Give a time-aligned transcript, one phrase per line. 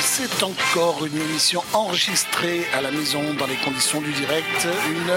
[0.00, 5.12] C'est encore une émission enregistrée à la maison dans les conditions du direct, une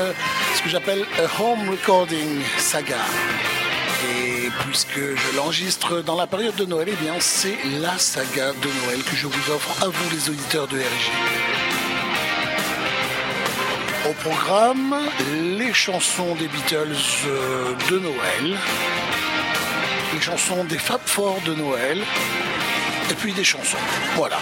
[0.55, 1.05] ce que j'appelle
[1.39, 2.97] home recording saga.
[4.09, 8.85] Et puisque je l'enregistre dans la période de Noël, eh bien c'est la saga de
[8.85, 11.11] Noël que je vous offre à vous les auditeurs de RG.
[14.09, 14.95] Au programme,
[15.57, 16.95] les chansons des Beatles
[17.27, 18.57] euh, de Noël,
[20.13, 22.03] les chansons des Fab Four de Noël,
[23.11, 23.77] et puis des chansons.
[24.15, 24.37] Voilà.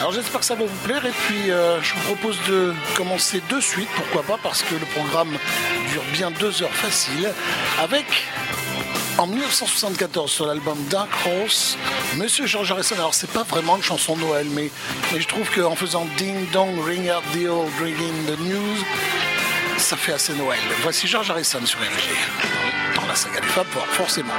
[0.00, 3.40] Alors j'espère que ça va vous plaire et puis euh, je vous propose de commencer
[3.48, 5.38] de suite, pourquoi pas, parce que le programme
[5.92, 7.30] dure bien deux heures faciles,
[7.80, 8.06] avec
[9.18, 11.76] en 1974 sur l'album Dark Horse,
[12.16, 12.96] Monsieur George Harrison.
[12.96, 14.72] Alors c'est pas vraiment une chanson de Noël, mais,
[15.12, 18.84] mais je trouve qu'en faisant Ding Dong Ring Out the Old Ring the News,
[19.82, 20.60] ça fait assez Noël.
[20.82, 24.32] Voici George Harrison sur RG, dans la saga du Fab forcément.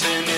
[0.00, 0.37] Be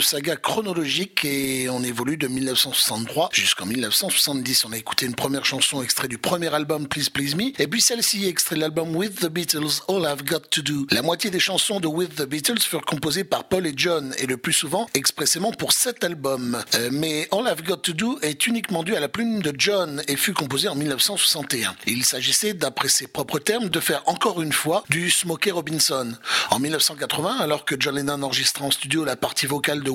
[0.00, 4.64] saga chronologique et on évolue de 1963 jusqu'en 1970.
[4.64, 7.80] On a écouté une première chanson extrait du premier album Please Please Me et puis
[7.80, 10.86] celle-ci extrait de l'album With the Beatles All I've Got to Do.
[10.90, 14.26] La moitié des chansons de With the Beatles furent composées par Paul et John et
[14.26, 16.62] le plus souvent expressément pour cet album.
[16.74, 20.02] Euh, mais All I've Got to Do est uniquement dû à la plume de John
[20.08, 21.74] et fut composé en 1961.
[21.86, 26.12] Il s'agissait, d'après ses propres termes, de faire encore une fois du Smokey Robinson.
[26.50, 29.89] En 1980, alors que John Lennon enregistrait en studio la partie vocale de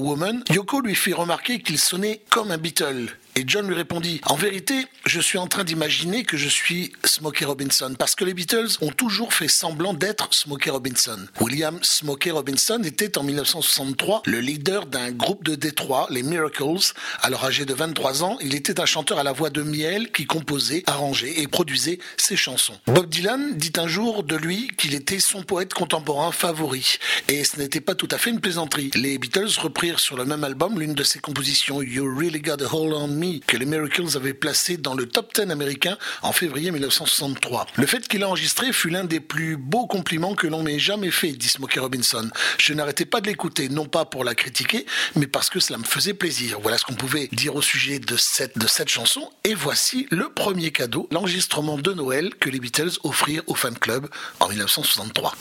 [0.51, 3.09] Yoko lui fit remarquer qu'il sonnait comme un Beatle.
[3.37, 7.43] Et John lui répondit En vérité, je suis en train d'imaginer que je suis Smokey
[7.43, 11.19] Robinson, parce que les Beatles ont toujours fait semblant d'être Smokey Robinson.
[11.41, 16.93] William Smokey Robinson était en 1963 le leader d'un groupe de Détroit, les Miracles.
[17.23, 20.25] Alors âgé de 23 ans, il était un chanteur à la voix de miel qui
[20.25, 22.79] composait, arrangeait et produisait ses chansons.
[22.87, 26.99] Bob Dylan dit un jour de lui qu'il était son poète contemporain favori.
[27.27, 28.91] Et ce n'était pas tout à fait une plaisanterie.
[28.95, 32.73] Les Beatles reprirent sur le même album l'une de ses compositions You Really Got a
[32.73, 36.71] Hold on Me que les Miracles avaient placé dans le top 10 américain en février
[36.71, 37.67] 1963.
[37.75, 41.11] Le fait qu'il a enregistré fut l'un des plus beaux compliments que l'on m'ait jamais
[41.11, 42.29] fait, dit Smokey Robinson.
[42.57, 45.83] Je n'arrêtais pas de l'écouter, non pas pour la critiquer, mais parce que cela me
[45.83, 46.59] faisait plaisir.
[46.61, 49.29] Voilà ce qu'on pouvait dire au sujet de cette, de cette chanson.
[49.43, 54.09] Et voici le premier cadeau, l'enregistrement de Noël que les Beatles offrirent au fan club
[54.39, 55.35] en 1963.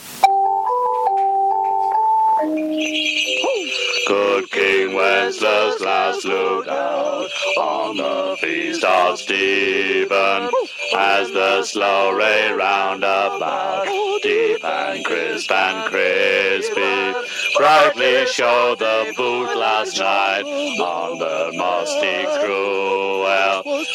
[2.45, 10.51] Good King Wenceslas looked out on the feast of Stephen
[10.95, 13.87] as the slow ray round about,
[14.23, 17.15] deep and crisp and crispy,
[17.57, 23.25] brightly showed the boot last night on the musty cruel.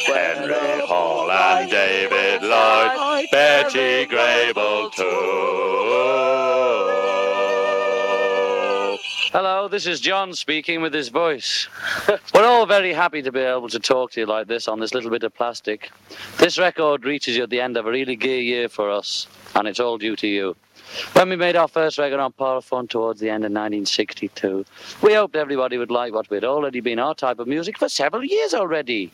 [0.07, 5.69] Henry Hall and David Lloyd, Betty Grable too.
[9.31, 11.67] Hello, this is John speaking with his voice.
[12.33, 14.91] We're all very happy to be able to talk to you like this on this
[14.91, 15.91] little bit of plastic.
[16.39, 19.67] This record reaches you at the end of a really gay year for us, and
[19.67, 20.55] it's all due to you.
[21.13, 24.65] When we made our first record on Parlophone towards the end of 1962,
[25.03, 28.23] we hoped everybody would like what we'd already been our type of music for several
[28.23, 29.11] years already.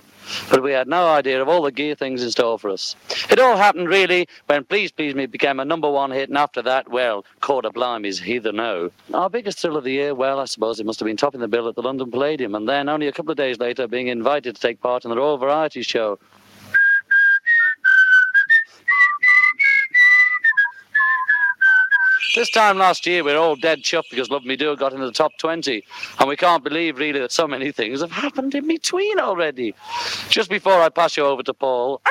[0.50, 2.96] But we had no idea of all the gear things in store for us.
[3.30, 6.62] It all happened really when Please Please Me became a number one hit, and after
[6.62, 8.92] that, well, Quarter Blimey's Heather No.
[9.14, 11.48] Our biggest thrill of the year, well, I suppose it must have been topping the
[11.48, 14.56] bill at the London Palladium, and then only a couple of days later being invited
[14.56, 16.20] to take part in the Royal Variety Show.
[22.36, 25.06] This time last year, we are all dead chuffed because Love Me Do got into
[25.06, 25.82] the top 20.
[26.20, 29.74] And we can't believe, really, that so many things have happened in between already.
[30.28, 32.02] Just before I pass you over to Paul,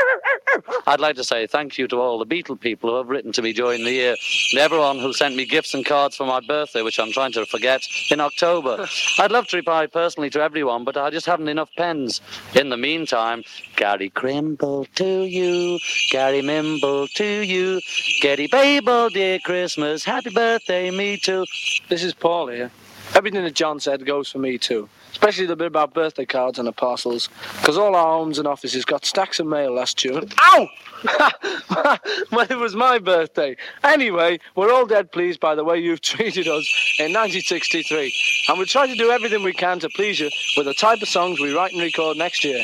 [0.87, 3.43] I'd like to say thank you to all the Beatle people who have written to
[3.43, 4.17] me during the year,
[4.53, 7.45] and everyone who sent me gifts and cards for my birthday, which I'm trying to
[7.45, 8.87] forget, in October.
[9.19, 12.23] I'd love to reply personally to everyone, but I just haven't enough pens.
[12.55, 13.43] In the meantime,
[13.77, 15.79] Gary Crimble to you,
[16.11, 17.81] Gary Mimble to you,
[18.21, 21.45] Getty Babel, dear Christmas, happy birthday, me too.
[21.89, 22.71] This is Paul here.
[23.17, 26.69] Everything that John said goes for me too, especially the bit about birthday cards and
[26.69, 27.29] the parcels,
[27.59, 30.29] because all our homes and offices got stacks of mail last June.
[30.41, 30.69] Ow!
[32.31, 33.57] when it was my birthday.
[33.83, 38.15] Anyway, we're all dead pleased by the way you've treated us in 1963,
[38.49, 41.09] and we'll try to do everything we can to please you with the type of
[41.09, 42.63] songs we write and record next year.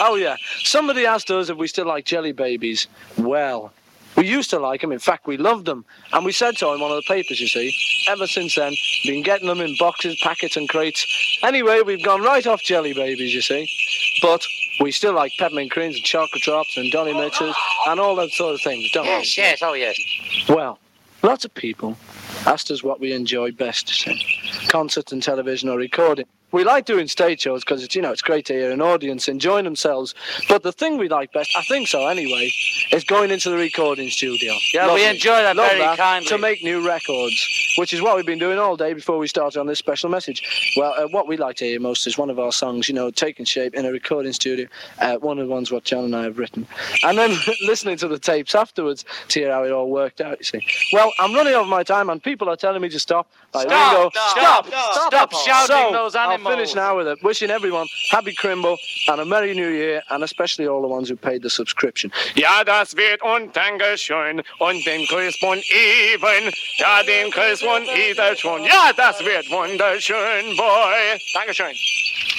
[0.00, 2.88] Oh yeah, somebody asked us if we still like Jelly Babies.
[3.16, 3.72] Well,
[4.18, 4.92] we used to like them.
[4.92, 5.84] In fact, we loved them.
[6.12, 7.74] And we said so in one of the papers, you see.
[8.08, 11.06] Ever since then, been getting them in boxes, packets, and crates.
[11.42, 13.66] Anyway, we've gone right off jelly babies, you see.
[14.20, 14.42] But
[14.80, 17.54] we still like peppermint creams and chocolate drops and Dolly mixes
[17.86, 19.42] and all that sort of things, don't Yes, we?
[19.42, 19.96] yes, oh yes.
[20.48, 20.78] Well,
[21.22, 21.96] lots of people
[22.46, 24.20] asked us what we enjoy best to see.
[24.68, 26.26] Concerts and television or recording.
[26.50, 29.28] We like doing stage shows because it's you know it's great to hear an audience
[29.28, 30.14] enjoying themselves.
[30.48, 32.50] But the thing we like best, I think so anyway,
[32.90, 34.54] is going into the recording studio.
[34.72, 36.28] Yeah, we enjoy that Love very that, kindly.
[36.28, 39.60] to make new records, which is what we've been doing all day before we started
[39.60, 40.72] on this special message.
[40.76, 43.10] Well, uh, what we like to hear most is one of our songs, you know,
[43.10, 44.66] taking shape in a recording studio.
[45.00, 46.66] Uh, one of the ones what John and I have written,
[47.04, 47.36] and then
[47.66, 50.38] listening to the tapes afterwards to hear how it all worked out.
[50.38, 50.66] You see.
[50.92, 53.30] Well, I'm running over my time, and people are telling me to stop.
[53.54, 56.14] Like Stop, Ringo, stop, stop, stop shouting so, those
[56.44, 57.22] I'll finish now with it.
[57.22, 58.76] Wishing everyone happy Crimble
[59.08, 62.12] and a Merry New Year, and especially all the ones who paid the subscription.
[62.34, 66.52] Ja, das wird und Dankeschön und den Grüß von Even.
[66.78, 68.64] Ja, den Grüß von Ida schon.
[68.64, 71.18] Ja, das wird wunderschön, boy.
[71.34, 71.74] Dankeschön.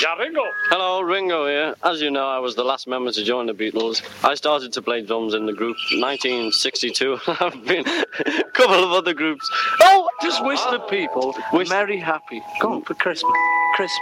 [0.01, 0.43] Ja, Ringo.
[0.69, 1.75] Hello, Ringo here.
[1.83, 4.01] As you know, I was the last member to join the Beatles.
[4.23, 7.19] I started to play drums in the group 1962.
[7.27, 9.49] I've been a couple of other groups.
[9.81, 11.69] Oh, just wish the people wish...
[11.69, 12.41] Merry Happy.
[12.61, 13.33] Go on for Christmas.
[13.79, 14.01] Christmas.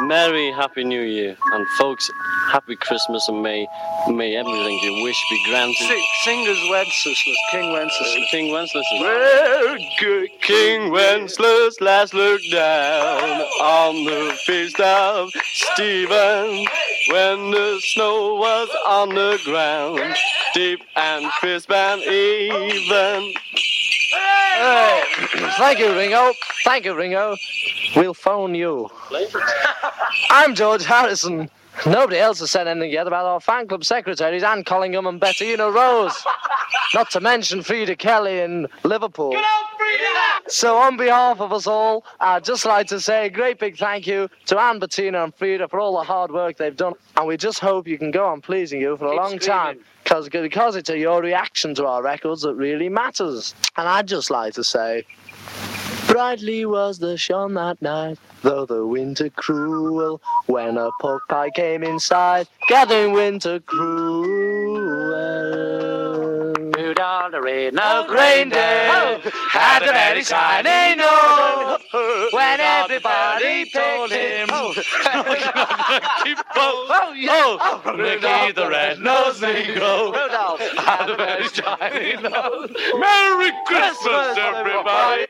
[0.00, 1.34] Merry Happy New Year.
[1.54, 2.06] And folks,
[2.50, 3.66] Happy Christmas and may,
[4.08, 5.74] may everything you wish be granted.
[5.76, 8.14] Sing, singers Wenceslas, King Wenceslas.
[8.14, 8.86] Uh, King Wenceslas.
[9.00, 16.66] Well, good King Wenceslas last looked down on the feast of Stephen
[17.08, 20.14] when the snow was on the ground,
[20.52, 23.32] deep and crisp and even.
[24.14, 25.02] Hey,
[25.58, 26.32] thank you, Ringo.
[26.64, 27.36] Thank you, Ringo.
[27.96, 28.88] We'll phone you.
[30.30, 31.50] I'm George Harrison.
[31.86, 35.70] Nobody else has said anything yet about our fan club secretaries, Anne Collingham and Bettina
[35.70, 36.16] Rose.
[36.94, 39.36] Not to mention Freda Kelly in Liverpool.
[40.48, 44.06] So, on behalf of us all, I'd just like to say a great big thank
[44.06, 46.94] you to Anne, Bettina, and Freda for all the hard work they've done.
[47.16, 49.80] And we just hope you can go on pleasing you for a Keep long time.
[50.04, 53.54] Cause, because it's your reaction to our records that really matters.
[53.76, 55.04] And I'd just like to say,
[56.06, 61.82] Brightly was the sun that night, though the winter cruel, when a pork pie came
[61.82, 65.24] inside, gathering winter cruel.
[66.76, 71.80] Rudolph the red-nosed reindeer had a very shiny nose.
[72.32, 80.60] When everybody told him, oh, oh, Ricky oh, oh, oh, the red-nosed negro Rudolph.
[80.76, 82.70] had a very shiny nose.
[82.98, 85.26] Merry Christmas, everybody.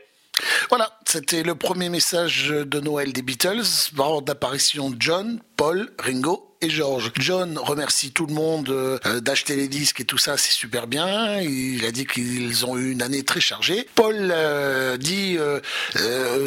[0.68, 6.70] Voilà, c'était le premier message de Noël des Beatles, par d'apparition John, Paul, Ringo et
[6.70, 7.12] George.
[7.18, 11.40] John remercie tout le monde euh, d'acheter les disques et tout ça, c'est super bien.
[11.40, 13.86] Il a dit qu'ils ont eu une année très chargée.
[13.94, 15.60] Paul euh, dit euh,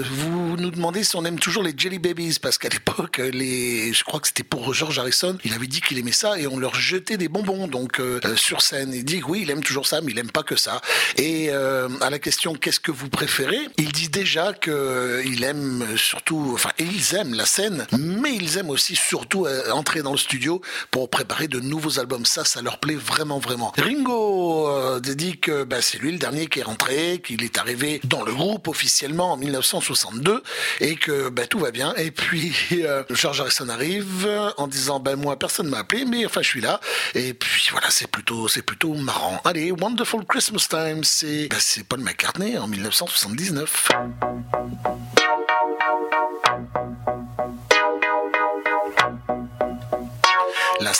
[0.10, 4.04] vous nous demandez si on aime toujours les Jelly Babies parce qu'à l'époque les je
[4.04, 6.74] crois que c'était pour George Harrison, il avait dit qu'il aimait ça et on leur
[6.74, 8.02] jetait des bonbons donc
[8.36, 8.94] sur scène.
[8.94, 10.82] Il dit oui, il aime toujours ça mais il aime pas que ça.
[11.18, 16.52] Et à la question qu'est-ce que vous préférez, il dit déjà que il aime surtout
[16.54, 20.62] enfin ils aiment la scène mais ils aiment aussi surtout entrer dans le studio
[20.92, 22.26] pour préparer de nouveaux albums.
[22.26, 23.74] Ça, ça leur plaît vraiment, vraiment.
[23.78, 28.00] Ringo euh, dit que bah, c'est lui le dernier qui est rentré, qu'il est arrivé
[28.04, 30.44] dans le groupe officiellement en 1962
[30.82, 31.94] et que bah, tout va bien.
[31.96, 34.28] Et puis euh, George Harrison arrive
[34.58, 36.80] en disant ben moi personne m'a appelé, mais enfin je suis là.
[37.16, 39.42] Et puis voilà, c'est plutôt, c'est plutôt marrant.
[39.46, 43.90] Allez, Wonderful Christmas Time, c'est c'est Paul McCartney en 1979.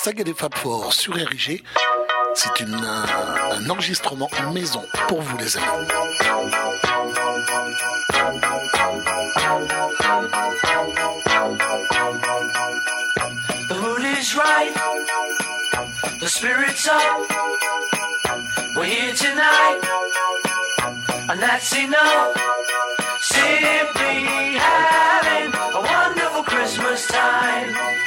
[0.04, 1.64] Saga des Fab Four sur RIG,
[2.34, 5.66] c'est une, euh, un enregistrement maison pour vous les amis.
[13.70, 14.74] The mood is right?
[16.22, 17.02] The spirit's up.
[18.76, 19.80] We're here tonight.
[21.30, 22.38] And that's enough.
[23.22, 28.07] Simply having a wonderful Christmas time.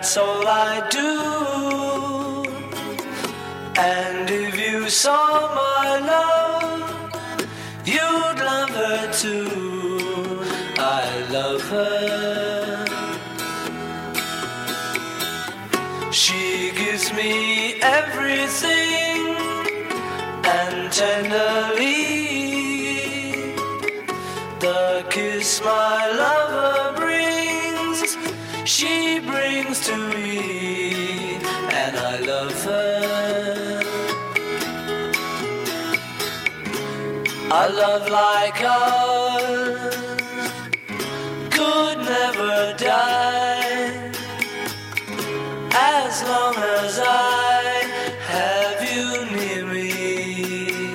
[0.00, 1.10] that's all I do.
[3.76, 6.37] And if you saw my love.
[37.50, 39.96] A love like ours
[41.50, 44.12] could never die
[45.72, 47.84] as long as I
[48.26, 50.92] have you near me.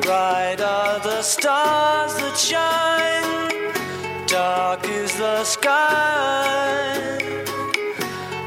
[0.00, 7.20] Bright are the stars that shine, dark is the sky.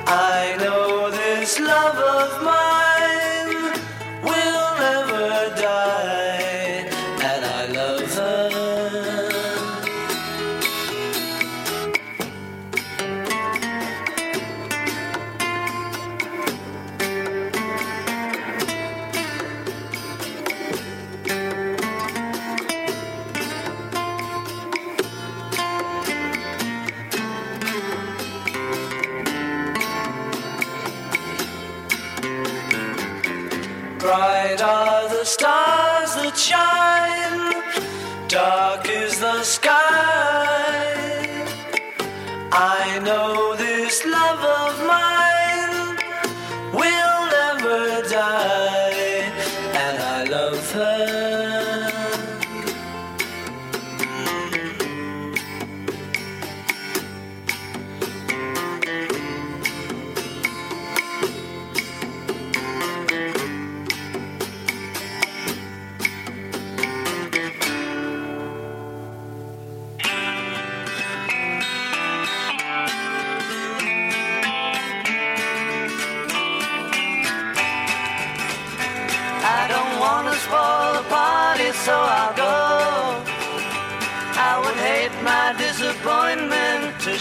[0.06, 2.81] I know this love of mine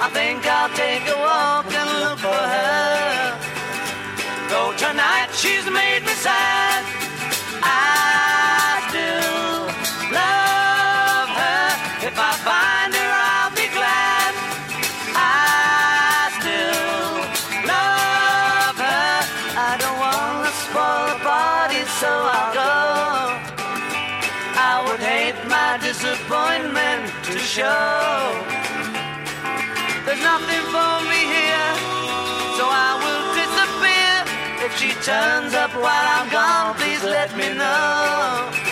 [0.00, 3.38] I think I'll take a walk and look for her.
[4.50, 6.84] Though tonight she's made me sad,
[7.62, 8.13] I
[35.04, 38.63] turns up while I'm gone, please let me know.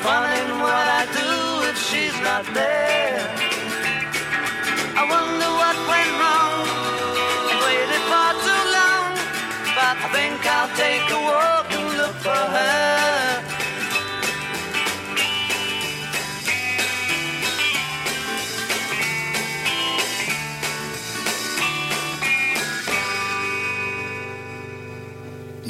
[0.00, 1.30] Fun in what I do
[1.70, 3.20] if she's not there.
[5.00, 6.58] I wonder what went wrong.
[7.50, 9.08] I waited far too long,
[9.76, 13.01] but I think I'll take a walk and look for her.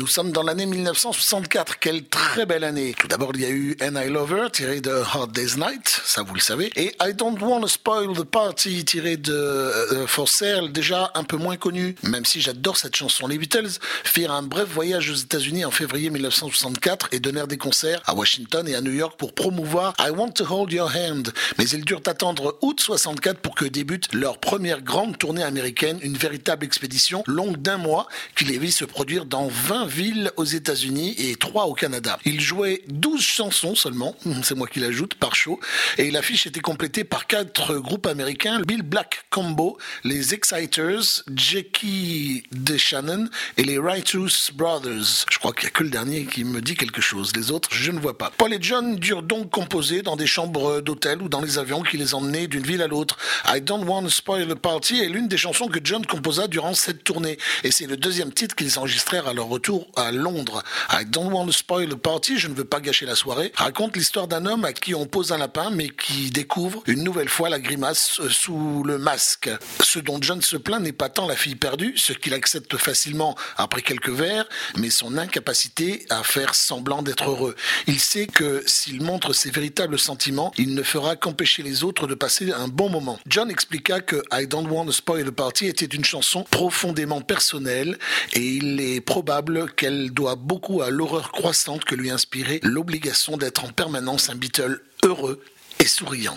[0.02, 1.78] Nous sommes dans l'année 1964.
[1.78, 2.92] Quelle très belle année.
[2.98, 6.02] Tout d'abord, il y a eu And I Love Her, tiré de Hard Day's Night,
[6.04, 6.72] ça vous le savez.
[6.74, 11.36] Et I Don't Wanna Spoil the Party, tiré de euh, For Sale, déjà un peu
[11.36, 11.94] moins connu.
[12.02, 13.28] Même si j'adore cette chanson.
[13.28, 18.02] Les Beatles firent un bref voyage aux États-Unis en février 1964 et donnèrent des concerts
[18.04, 21.32] à Washington et à New York pour promouvoir I Want to Hold Your Hand.
[21.58, 26.16] Mais ils durent attendre août 64 pour que débute leur première grande tournée américaine, une
[26.16, 31.14] véritable expédition longue d'un mois qui les vit se produire dans 20 villes aux États-Unis
[31.18, 32.18] et 3 au Canada.
[32.24, 35.60] Ils jouaient 12 chansons seulement, c'est moi qui l'ajoute, par show,
[35.98, 43.28] et l'affiche était complétée par quatre groupes américains, Bill Black Combo, les Exciters, Jackie DeShannon
[43.56, 45.26] et les Righteous Brothers.
[45.30, 47.68] Je crois qu'il n'y a que le dernier qui me dit quelque chose, les autres
[47.70, 48.32] je ne vois pas.
[48.36, 51.96] Paul et John durent donc composer dans des chambres d'hôtel ou dans les avions qui
[51.96, 53.16] les emmenaient d'une ville à l'autre.
[53.46, 56.74] I Don't Want to Spoil the Party est l'une des chansons que John composa durant
[56.74, 60.62] cette tournée, et c'est le deuxième titre qu'ils enregistrèrent à leur retour à Londres.
[60.90, 63.96] I Don't Want to Spoil the Party, je ne veux pas gâcher la soirée, raconte
[63.96, 67.48] l'histoire d'un homme à qui on pose un lapin, mais qui découvre une nouvelle fois
[67.48, 69.50] la grimace euh, sous le masque.
[69.82, 73.36] Ce dont John se plaint n'est pas tant la fille perdue, ce qu'il accepte facilement
[73.56, 77.54] après quelques verres, mais son incapacité à faire semblant d'être heureux.
[77.86, 82.14] Il sait que s'il montre ses véritables sentiments, il ne fera qu'empêcher les autres de
[82.14, 83.18] passer un bon moment.
[83.26, 87.98] John expliqua que I Don't Want to Spoil the Party était une chanson profondément personnelle
[88.32, 93.64] et il est probable qu'elle doit beaucoup à l'horreur croissante que lui inspirait l'obligation d'être
[93.64, 95.42] en permanence un Beatle heureux
[95.80, 96.36] et souriant.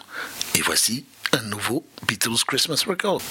[0.55, 3.21] Et voici un nouveau Beatles Christmas record.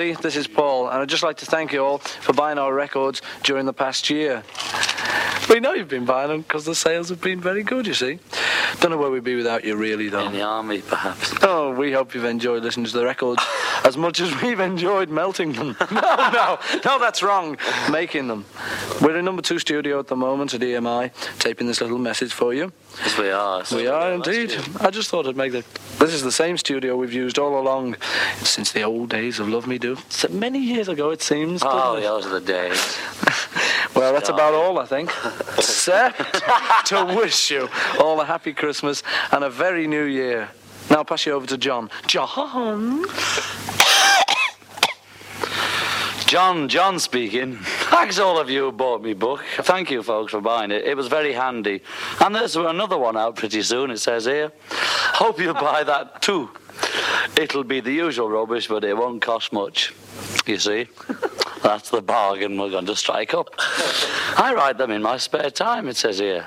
[0.00, 0.22] Everybody.
[0.22, 3.20] This is Paul, and I'd just like to thank you all for buying our records
[3.42, 4.44] during the past year.
[5.50, 8.20] We know you've been buying them because the sales have been very good, you see.
[8.80, 10.26] Don't know where we'd be without you, really, though.
[10.26, 11.34] In the army, perhaps.
[11.42, 13.42] Oh, we hope you've enjoyed listening to the records
[13.84, 15.76] as much as we've enjoyed melting them.
[15.90, 17.56] No, no, no, that's wrong.
[17.90, 18.44] Making them.
[19.00, 22.54] We're in number two studio at the moment at EMI, taping this little message for
[22.54, 22.72] you.
[22.98, 23.64] Yes, we are.
[23.72, 24.54] We are indeed.
[24.80, 25.64] I just thought I'd make the.
[25.98, 27.96] This is the same studio we've used all along
[28.42, 29.96] since the old days of Love Me Do.
[30.08, 31.62] So many years ago, it seems.
[31.64, 32.98] Oh, those are the days.
[33.94, 35.10] Well, that's about all, I think.
[35.56, 37.68] Except to wish you
[38.00, 39.02] all a happy Christmas
[39.32, 40.48] and a very new year.
[40.90, 41.90] Now I'll pass you over to John.
[42.06, 43.04] John?
[46.28, 47.56] John, John speaking.
[47.56, 49.42] Thanks all of you who bought me book.
[49.60, 50.84] Thank you, folks, for buying it.
[50.84, 51.80] It was very handy.
[52.20, 54.52] And there's another one out pretty soon, it says here.
[54.68, 56.50] Hope you buy that too.
[57.36, 59.94] It'll be the usual rubbish, but it won't cost much.
[60.46, 60.88] You see?
[61.62, 63.48] That's the bargain we're going to strike up.
[64.36, 66.46] I write them in my spare time, it says here.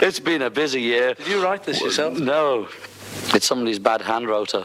[0.00, 1.14] It's been a busy year.
[1.14, 2.18] Did you write this yourself?
[2.18, 2.68] No.
[3.34, 4.64] It's somebody's bad hand rotor.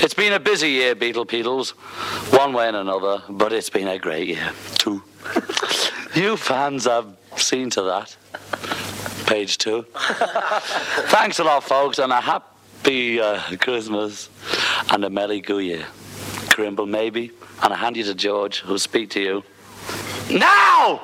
[0.00, 1.70] It's been a busy year, Beetle Beetles,
[2.30, 5.02] one way and another, but it's been a great year, too.
[6.14, 8.16] you fans have seen to that.
[9.26, 9.86] Page two.
[9.94, 14.28] Thanks a lot, folks, and a happy uh, Christmas
[14.90, 15.86] and a Merry Goo Year.
[16.50, 17.32] Crimble, maybe,
[17.64, 19.42] and I hand you to George, who'll speak to you.
[20.30, 21.00] Now!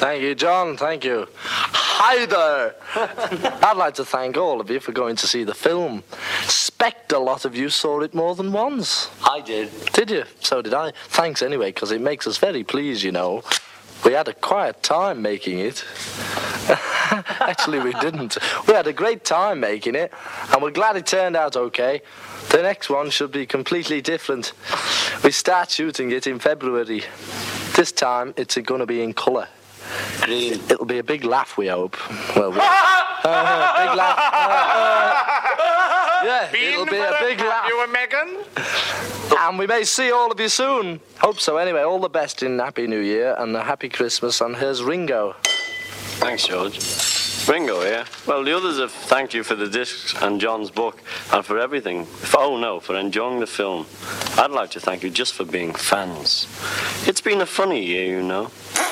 [0.00, 0.76] Thank you, John.
[0.76, 1.28] Thank you.
[1.36, 2.74] Hi there.
[3.62, 6.02] I'd like to thank all of you for going to see the film.
[6.42, 9.08] Expect a lot of you saw it more than once.
[9.24, 9.70] I did.
[9.92, 10.24] Did you?
[10.40, 10.92] So did I.
[11.08, 13.42] Thanks anyway, because it makes us very pleased, you know.
[14.04, 15.84] We had a quiet time making it.
[17.40, 18.38] Actually, we didn't.
[18.66, 20.12] We had a great time making it,
[20.52, 22.02] and we're glad it turned out okay.
[22.50, 24.52] The next one should be completely different.
[25.22, 27.02] We start shooting it in February.
[27.76, 29.48] This time, it's going to be in colour.
[30.22, 30.54] Green.
[30.70, 31.96] It'll be a big laugh, we hope.
[32.36, 34.18] Well, we, uh, big laugh.
[36.24, 37.68] yeah, it'll be a big laugh.
[37.68, 38.44] You and Megan?
[39.38, 41.00] And we may see all of you soon.
[41.18, 41.58] Hope so.
[41.58, 44.40] Anyway, all the best in Happy New Year and a Happy Christmas.
[44.40, 45.36] And here's Ringo.
[46.20, 47.13] Thanks, George.
[47.48, 48.04] Ringo here.
[48.26, 51.02] Well, the others have thanked you for the discs and John's book
[51.32, 52.06] and for everything.
[52.06, 53.86] For, oh no, for enjoying the film.
[54.38, 56.46] I'd like to thank you just for being fans.
[57.06, 58.46] It's been a funny year, you know.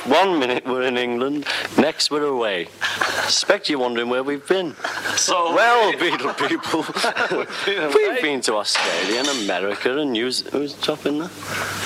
[0.04, 1.46] One minute we're in England,
[1.78, 2.66] next we're away.
[2.82, 4.74] I expect you're wondering where we've been.
[5.16, 6.84] So Well, Beetle people,
[7.94, 11.30] we've been to Australia and America and New Ze- who's top in there?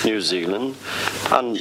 [0.04, 0.76] New Zealand
[1.30, 1.58] and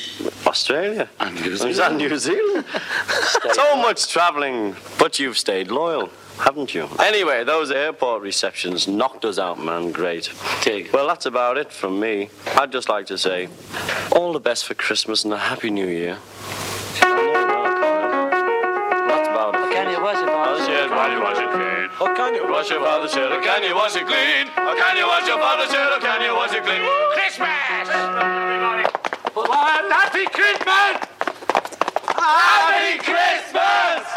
[0.47, 1.09] Australia.
[1.19, 1.75] And New Zealand.
[1.75, 2.65] that New Zealand?
[3.53, 6.87] so much travelling, but you've stayed loyal, haven't you?
[6.99, 9.91] Anyway, those airport receptions knocked us out, man.
[9.91, 10.31] Great.
[10.61, 10.91] Tig.
[10.93, 12.29] Well, that's about it from me.
[12.55, 13.49] I'd just like to say
[14.11, 16.17] all the best for Christmas and a Happy New Year.
[17.01, 17.11] That's
[19.27, 19.73] about it.
[19.73, 21.89] Can you wash it, Father's shirt, why do you wash it clean?
[21.99, 22.45] Oh, can you?
[22.55, 24.47] Wash your father's shirt, or can you wash it clean?
[24.57, 26.81] Or can you wash your father's shirt, or can you wash it clean?
[27.13, 27.89] Christmas!
[29.35, 29.45] Well,
[29.91, 30.97] happy Christmas!
[32.15, 34.07] Happy Christmas!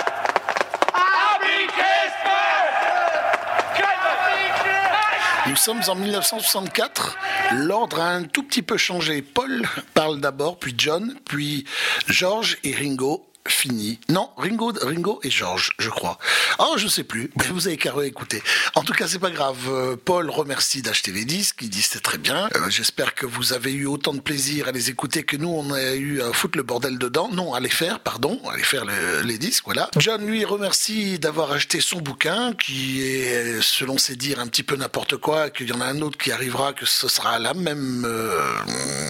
[5.58, 7.18] Sommes en 1964.
[7.52, 9.22] L'ordre a un tout petit peu changé.
[9.22, 11.64] Paul parle d'abord, puis John, puis
[12.06, 13.26] George et Ringo.
[13.50, 13.98] Fini.
[14.08, 16.18] Non, Ringo, Ringo et George, je crois.
[16.58, 17.30] Oh, je sais plus.
[17.36, 18.42] Mais vous avez qu'à réécouter.
[18.74, 19.56] En tout cas, c'est pas grave.
[19.68, 21.58] Euh, Paul remercie d'acheter les disques.
[21.62, 22.48] Il dit c'était très bien.
[22.56, 25.72] Euh, J'espère que vous avez eu autant de plaisir à les écouter que nous, on
[25.72, 27.28] a eu à foutre le bordel dedans.
[27.32, 29.90] Non, à les faire, pardon, à les faire le- les disques, voilà.
[29.98, 34.76] John lui remercie d'avoir acheté son bouquin, qui est, selon ses dires, un petit peu
[34.76, 38.04] n'importe quoi, qu'il y en a un autre qui arrivera, que ce sera la même
[38.06, 38.38] euh,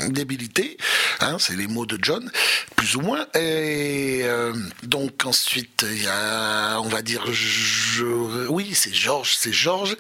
[0.09, 0.77] débilité.
[1.21, 2.31] Hein, c'est les mots de John,
[2.77, 3.27] plus ou moins.
[3.35, 7.25] Et euh, donc ensuite, il y a, on va dire,
[8.49, 9.97] oui, c'est Georges, c'est Georges,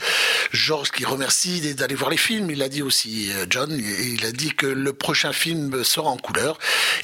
[0.53, 2.51] Georges qui remercie d'aller voir les films.
[2.51, 6.17] Il a dit aussi, euh, John, il a dit que le prochain film sera en
[6.17, 6.59] couleur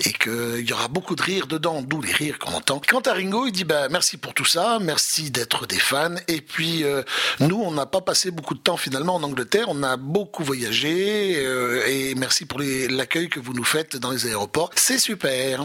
[0.05, 2.81] et qu'il y aura beaucoup de rires dedans, d'où les rires qu'on entend.
[2.87, 6.15] Quant à Ringo, il dit bah, merci pour tout ça, merci d'être des fans.
[6.29, 7.03] Et puis euh,
[7.41, 11.37] nous, on n'a pas passé beaucoup de temps finalement en Angleterre, on a beaucoup voyagé
[11.37, 14.71] euh, et merci pour l'accueil que vous nous faites dans les aéroports.
[14.75, 15.65] C'est super.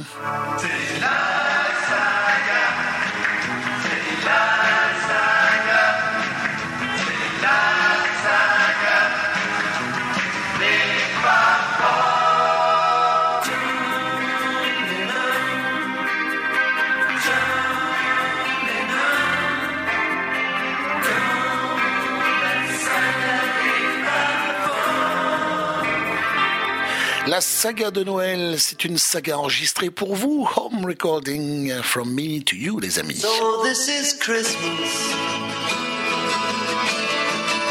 [27.30, 30.50] La saga de Noël, c'est une saga enregistrée pour vous.
[30.56, 33.22] Home recording from me to you, les amis.
[33.22, 35.13] So this is Christmas.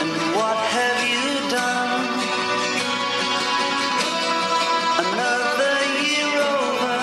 [0.00, 2.06] And what have you done?
[5.00, 6.98] Another year over.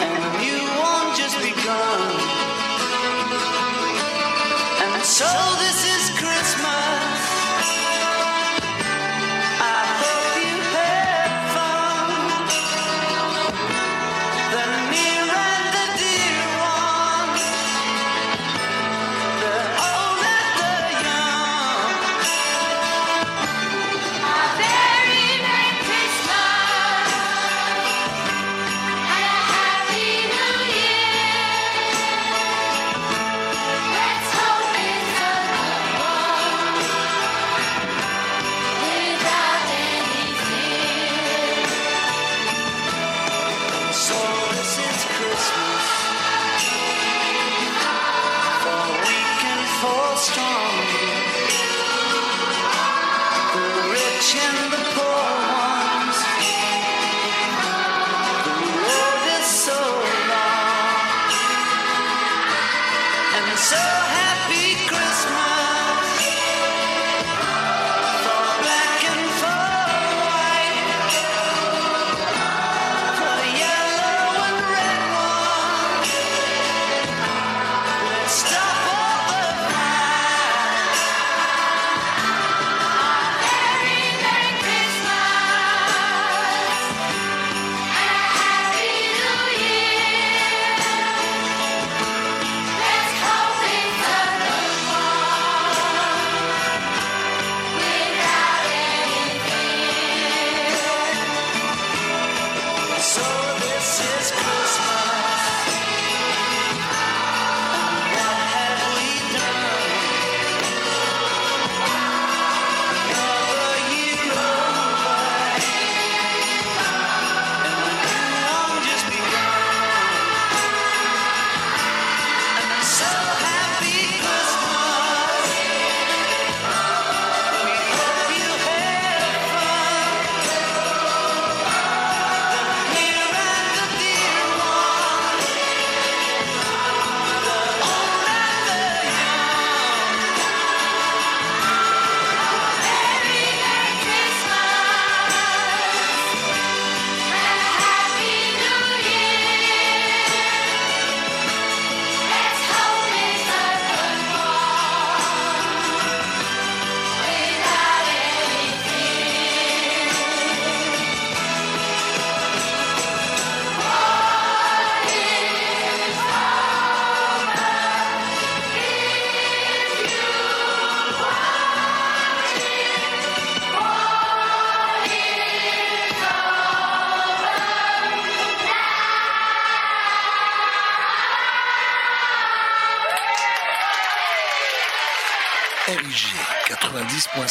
[0.00, 1.36] And you won't just.
[4.82, 5.59] And so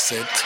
[0.09, 0.38] 90.7,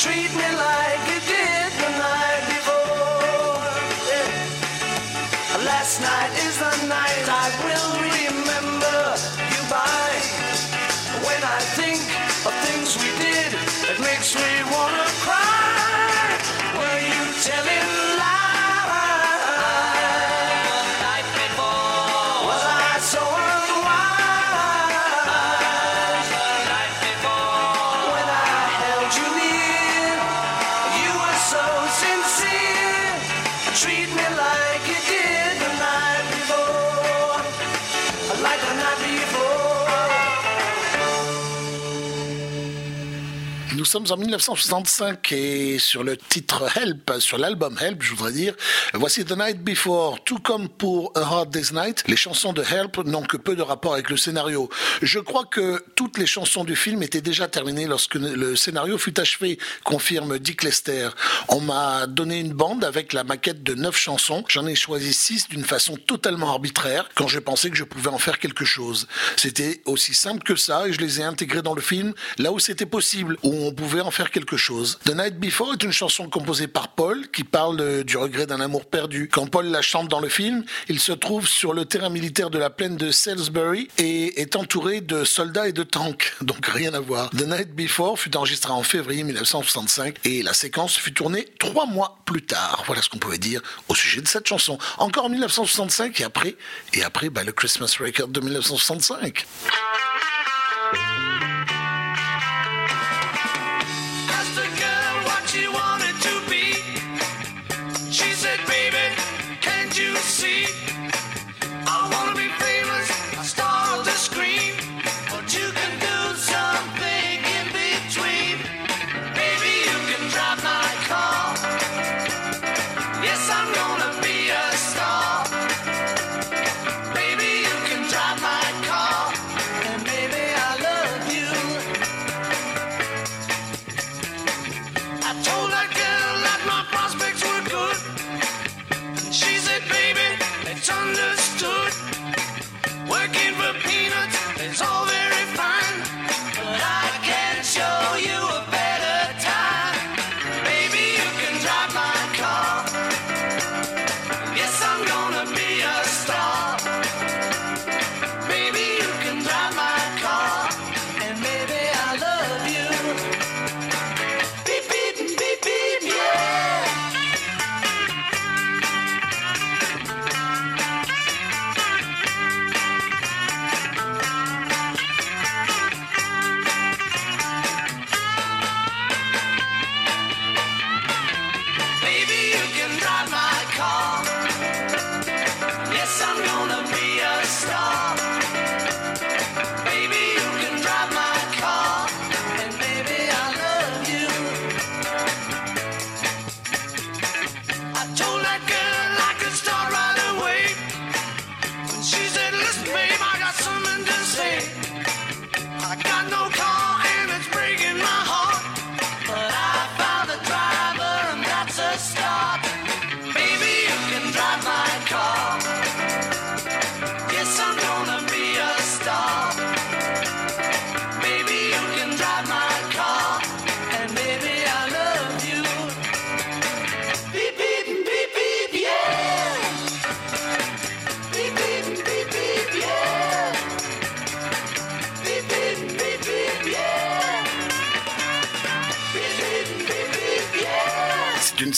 [0.00, 0.69] Treat me like
[44.10, 48.54] en 1965 et sur le titre Help, sur l'album Help, je voudrais dire,
[48.94, 52.98] voici The Night Before, tout comme pour A Hard Day's Night, les chansons de Help
[53.04, 54.68] n'ont que peu de rapport avec le scénario.
[55.02, 59.18] Je crois que toutes les chansons du film étaient déjà terminées lorsque le scénario fut
[59.20, 61.10] achevé, confirme Dick Lester.
[61.48, 65.48] On m'a donné une bande avec la maquette de neuf chansons, j'en ai choisi six
[65.48, 69.06] d'une façon totalement arbitraire quand je pensais que je pouvais en faire quelque chose.
[69.36, 72.58] C'était aussi simple que ça et je les ai intégrées dans le film là où
[72.58, 74.98] c'était possible, où on pouvait en faire quelque chose.
[75.04, 78.84] The Night Before est une chanson composée par Paul qui parle du regret d'un amour
[78.84, 79.28] perdu.
[79.32, 82.58] Quand Paul la chante dans le film, il se trouve sur le terrain militaire de
[82.58, 87.00] la plaine de Salisbury et est entouré de soldats et de tanks, donc rien à
[87.00, 87.30] voir.
[87.30, 92.18] The Night Before fut enregistré en février 1965 et la séquence fut tournée trois mois
[92.24, 92.84] plus tard.
[92.86, 94.78] Voilà ce qu'on pouvait dire au sujet de cette chanson.
[94.98, 96.56] Encore en 1965 et après,
[96.94, 99.46] et après bah, le Christmas Record de 1965.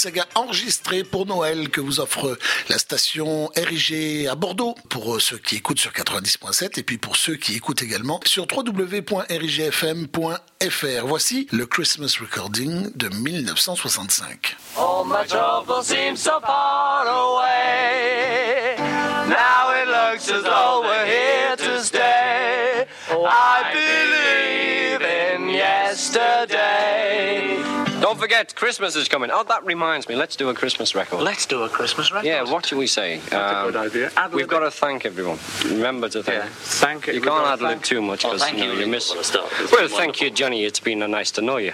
[0.02, 2.36] Saga enregistrée pour Noël que vous offre
[2.68, 7.14] la station RIG à Bordeaux pour euh, ceux qui écoutent sur 90.7 et puis pour
[7.14, 11.06] ceux qui écoutent également sur www.rigfm.fr.
[11.06, 14.56] Voici le Christmas Recording de 1965.
[14.76, 18.74] All my troubles seem so far away.
[19.28, 21.32] Now it looks as though we're here.
[28.32, 29.30] Forget, Christmas is coming.
[29.32, 30.16] Oh, that reminds me.
[30.16, 31.22] Let's do a Christmas record.
[31.22, 32.26] Let's do a Christmas record.
[32.26, 33.18] Yeah, what should we say?
[33.28, 34.10] That's a good idea.
[34.16, 35.38] Ad-lib We've got to thank everyone.
[35.64, 36.44] Remember to thank.
[36.44, 37.14] Yeah, thank you.
[37.14, 39.10] You can't ad lib too much because you, know, you miss.
[39.10, 39.50] for the start.
[39.58, 40.64] It's Well, thank you, Johnny.
[40.64, 41.72] It's been nice to know you.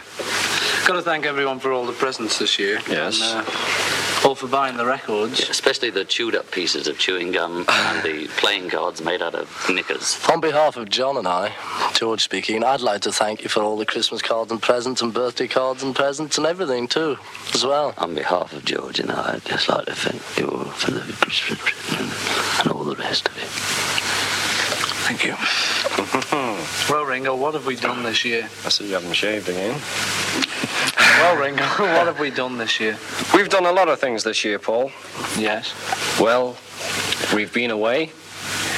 [0.86, 2.80] Got to thank everyone for all the presents this year.
[2.88, 3.20] Yes.
[3.22, 5.48] And, uh, all for buying the records.
[5.48, 9.66] Especially the chewed up pieces of chewing gum and the playing cards made out of
[9.70, 10.18] knickers.
[10.30, 11.52] On behalf of John and I,
[11.94, 15.12] George speaking, I'd like to thank you for all the Christmas cards and presents and
[15.12, 17.16] birthday cards and presents and everything too,
[17.54, 17.94] as well.
[17.98, 21.60] On behalf of George and I, I'd just like to thank you for the Christmas
[21.60, 24.37] present and all the rest of it.
[25.08, 25.34] Thank you.
[26.94, 28.42] well, Ringo, what have we done this year?
[28.66, 29.80] I said you haven't shaved again.
[31.18, 32.96] Well, Ringo, what have we done this year?
[33.34, 34.92] We've done a lot of things this year, Paul.
[35.36, 35.74] Yes.
[36.20, 36.56] Well,
[37.34, 38.12] we've been away,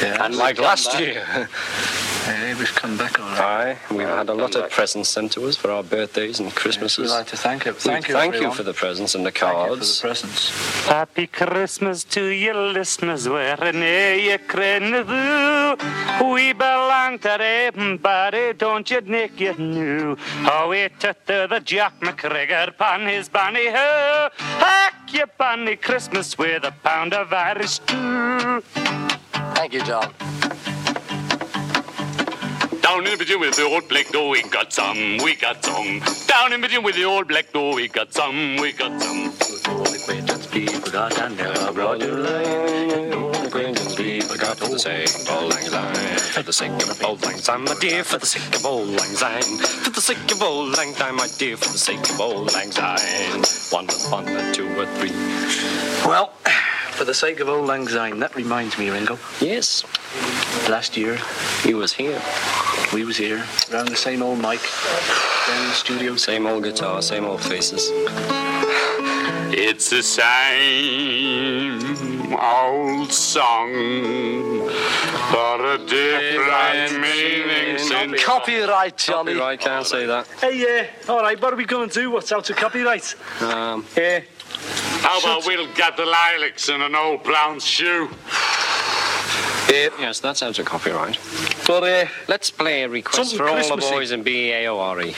[0.00, 0.24] Yeah.
[0.24, 1.00] and like last back.
[1.00, 1.48] year.
[2.30, 3.76] Hey, we've come back all right.
[3.90, 7.10] Aye, we've had a lot of presents sent to us for our birthdays and Christmases.
[7.10, 7.72] We'd like to thank you.
[7.72, 8.14] Thank you.
[8.14, 9.58] Thank you for the presents and the cards.
[9.58, 10.48] Thank you for the cards.
[10.48, 10.86] presents.
[10.86, 16.32] Happy Christmas to you listeners wherever you crenadu.
[16.32, 20.14] We belong to everybody, don't you Nick you knew.
[20.46, 24.28] How we took to the Jack McGregor pan his banny ho.
[24.36, 28.62] Hack your banny Christmas with a pound of Irish stew.
[29.56, 30.14] Thank you, John.
[32.82, 36.00] Down in between with the old black door, we got some, we got some.
[36.26, 39.30] Down in between with the old black door, we got some, we got some.
[44.50, 45.94] For the sake of old lang syne,
[46.32, 49.14] for the sake of old lang syne, my dear, for the sake of old lang
[49.14, 52.52] syne, for the sake of old lang syne, my dear, for the sake of old
[52.54, 53.42] lang syne.
[53.70, 55.12] One, one, and two, or three.
[56.06, 56.32] Well,
[57.00, 59.18] for the sake of old Lang Syne, that reminds me, Ringo.
[59.40, 59.84] Yes,
[60.68, 61.16] Last year,
[61.62, 62.20] he was here.
[62.92, 63.42] we was here,
[63.72, 64.60] around the same old mic,
[65.48, 66.14] down in the studio.
[66.16, 67.90] Same old guitar, same old faces.
[69.50, 71.80] It's the same
[72.38, 73.72] old song,
[75.32, 79.32] but a different meaning since Copyright, Johnny.
[79.32, 80.26] Copyright, can't say that.
[80.38, 82.10] Hey, yeah, all right, what are we going to do?
[82.10, 83.14] What's out of copyright?
[83.40, 84.20] Um, Yeah.
[85.02, 88.10] How about we'll get the lilacs in an old brown shoe?
[89.70, 91.18] yes, that's out of copyright.
[91.66, 95.14] But, uh, Let's play a request for all the boys in B-A-O-R-E.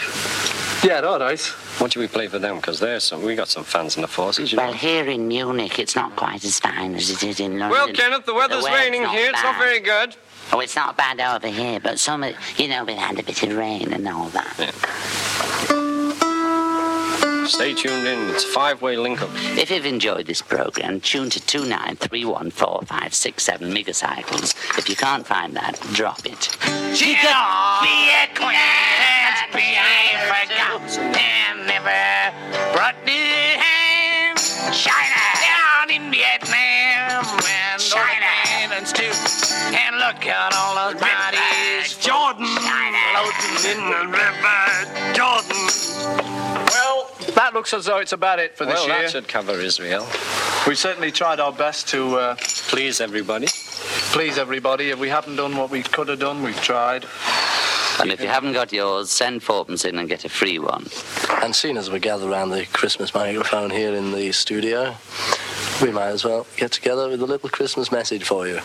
[0.85, 1.41] yeah, all right.
[1.79, 2.57] What do we play for them?
[2.57, 3.23] Because there's some.
[3.23, 4.53] We got some fans in the forces.
[4.53, 4.65] You know.
[4.65, 7.71] Well, here in Munich, it's not quite as fine as it is in London.
[7.71, 9.31] Well, Kenneth, the weather's weather's raining not here.
[9.31, 10.15] It's not very good.
[10.53, 12.25] Oh, it's not bad over here, but some,
[12.57, 15.92] you know, we had a bit of rain and all that.
[17.47, 18.31] Stay tuned in.
[18.31, 19.29] It's a five-way link-up.
[19.59, 24.55] If you've enjoyed this program, tune to 2931457 megacycles.
[24.79, 26.45] If you can't find that, drop it.
[26.95, 27.35] She could
[27.83, 28.57] be a queen,
[29.53, 30.81] be Africa,
[31.19, 32.33] and never
[32.73, 34.39] brought the hand.
[34.73, 36.52] China down in Vietnam,
[47.43, 49.03] that looks as though it's about it for this well, year.
[49.03, 50.07] that should cover Israel.
[50.69, 52.37] We certainly tried our best to uh,
[52.69, 53.49] Please, everybody.
[54.13, 54.91] please everybody.
[54.91, 57.05] If we haven't done what we could have done, we've tried.
[58.01, 60.87] And if you haven't got yours, send fourpence in and get a free one.
[61.43, 64.97] And seeing as we gather around the Christmas microphone here in the studio,
[65.81, 68.61] we might as well get together with a little Christmas message for you.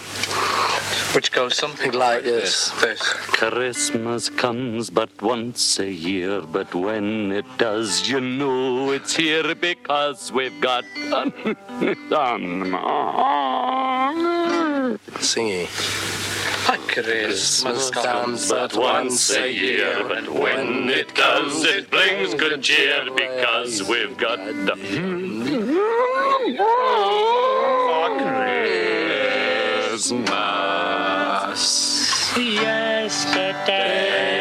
[1.14, 2.70] Which goes something Like this.
[2.82, 3.02] This.
[3.02, 10.32] Christmas comes but once a year, but when it does, you know it's here because
[10.32, 10.84] we've got
[15.20, 16.27] Singy.
[16.68, 23.88] Christmas comes But once a year, but when it does, it brings good cheer because
[23.88, 24.76] we've got the
[29.98, 30.28] Christmas.
[32.36, 34.37] yesterday.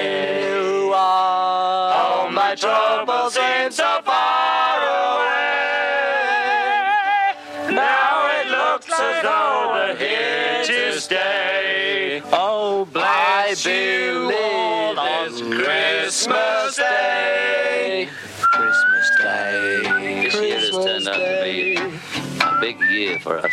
[22.61, 23.52] Big year for us.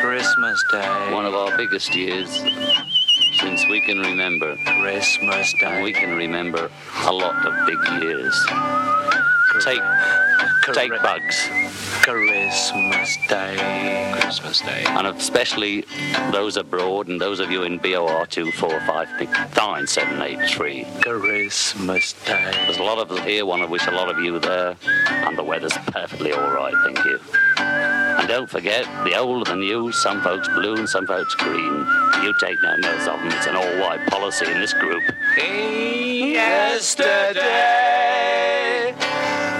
[0.00, 1.12] Christmas Day.
[1.12, 2.30] One of our biggest years
[3.38, 4.56] since we can remember.
[4.80, 5.66] Christmas Day.
[5.66, 6.70] And we can remember
[7.04, 8.46] a lot of big years.
[9.58, 9.82] Take,
[10.72, 11.48] take bugs.
[12.02, 13.56] Christmas Day.
[14.20, 14.84] Christmas Day.
[14.86, 15.84] And especially
[16.30, 21.02] those abroad and those of you in BOR 2459783.
[21.02, 22.52] Christmas Day.
[22.64, 24.76] There's a lot of us here, one of which a lot of you there,
[25.08, 27.18] and the weather's perfectly all right, thank you.
[27.58, 31.84] And don't forget, the old and the new, some folks blue and some folks green.
[32.22, 35.02] You take no notice of them, it's an all-white policy in this group.
[36.32, 37.40] Yesterday,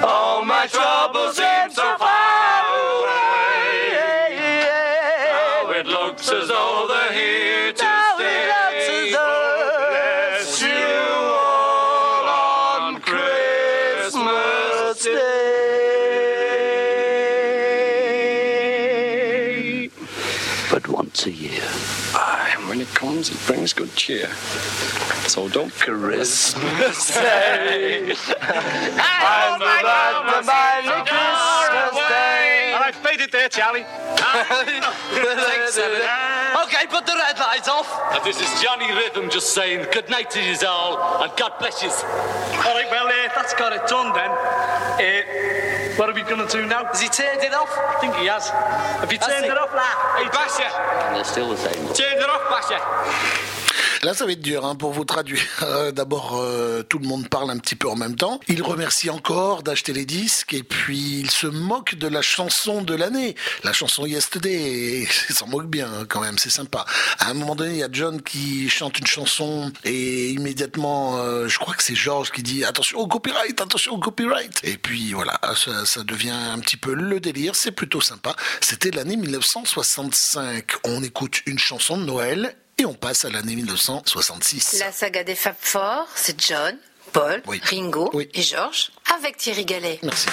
[0.05, 3.91] all my troubles seem so far away.
[5.25, 8.51] Now it looks as though they're here to stay.
[9.17, 10.99] Oh, Bless you
[11.37, 12.25] all
[12.87, 14.21] on Christmas
[18.91, 19.91] Day.
[20.71, 21.63] But once a year.
[22.15, 24.29] Aye, and when it comes, it brings good cheer.
[25.31, 28.13] So don't Christmas Day.
[28.35, 30.43] I'm about to
[31.07, 32.73] Christmas Day.
[32.75, 33.87] All right, fade it there, Charlie.
[36.67, 37.87] Okay, put the red light off.
[38.13, 41.81] And this is Johnny Rhythm just saying good night to you all and God bless
[41.81, 41.91] you.
[41.91, 44.31] All right, well, uh, that's got it done then.
[44.99, 46.87] Uh, what are we going to do now?
[46.87, 47.71] Has he turned it off?
[47.71, 48.49] I think he has.
[48.49, 49.97] Have you turned it off, lad?
[50.19, 50.67] Hey, Basha.
[51.07, 51.87] And they're still the same.
[51.95, 53.60] Turn it off, Basha.
[54.03, 55.41] Là, ça va être dur hein, pour vous traduire.
[55.63, 58.41] Euh, D'abord, euh, tout le monde parle un petit peu en même temps.
[58.49, 62.95] Il remercie encore d'acheter les disques et puis il se moque de la chanson de
[62.95, 65.07] l'année, la chanson Yesterday.
[65.29, 66.87] Il s'en moque bien hein, quand même, c'est sympa.
[67.19, 71.47] À un moment donné, il y a John qui chante une chanson et immédiatement, euh,
[71.47, 74.61] je crois que c'est George qui dit attention au copyright, attention au copyright.
[74.65, 77.55] Et puis voilà, ça, ça devient un petit peu le délire.
[77.55, 78.35] C'est plutôt sympa.
[78.61, 80.73] C'était l'année 1965.
[80.85, 84.79] On écoute une chanson de Noël et on passe à l'année 1966.
[84.79, 86.79] La saga des Fab Four, c'est John,
[87.13, 89.99] Paul, Ringo et George avec Thierry Gallet.
[90.03, 90.27] Merci.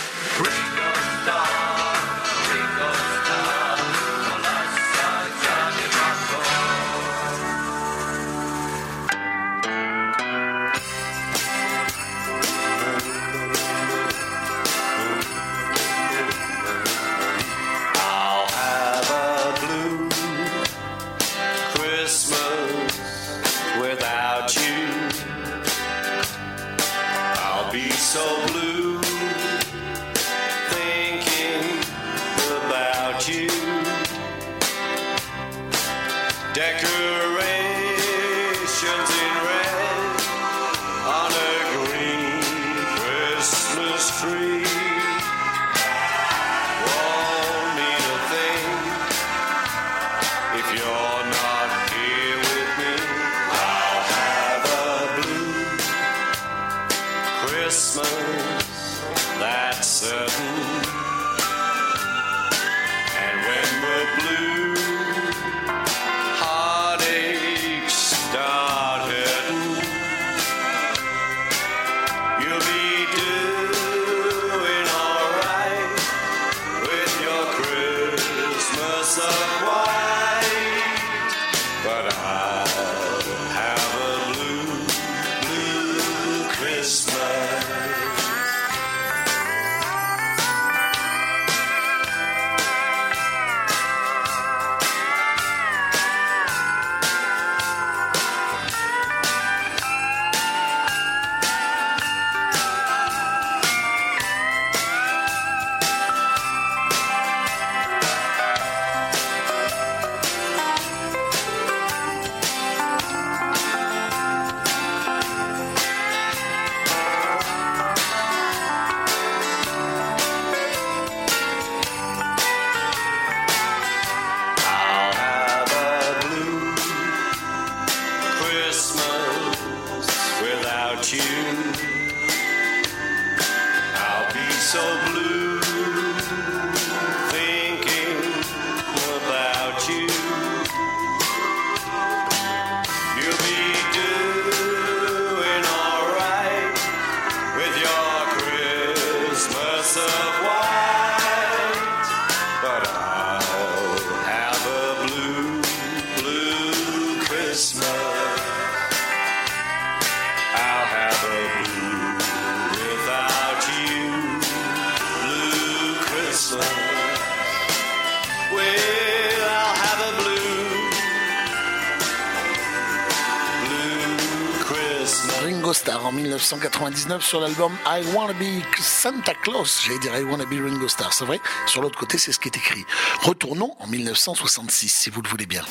[177.19, 179.81] sur l'album I Wanna Be Santa Claus.
[179.85, 181.39] J'allais dire I Wanna Be Ringo Starr, c'est vrai.
[181.65, 182.85] Sur l'autre côté, c'est ce qui est écrit.
[183.23, 185.63] Retournons en 1966, si vous le voulez bien.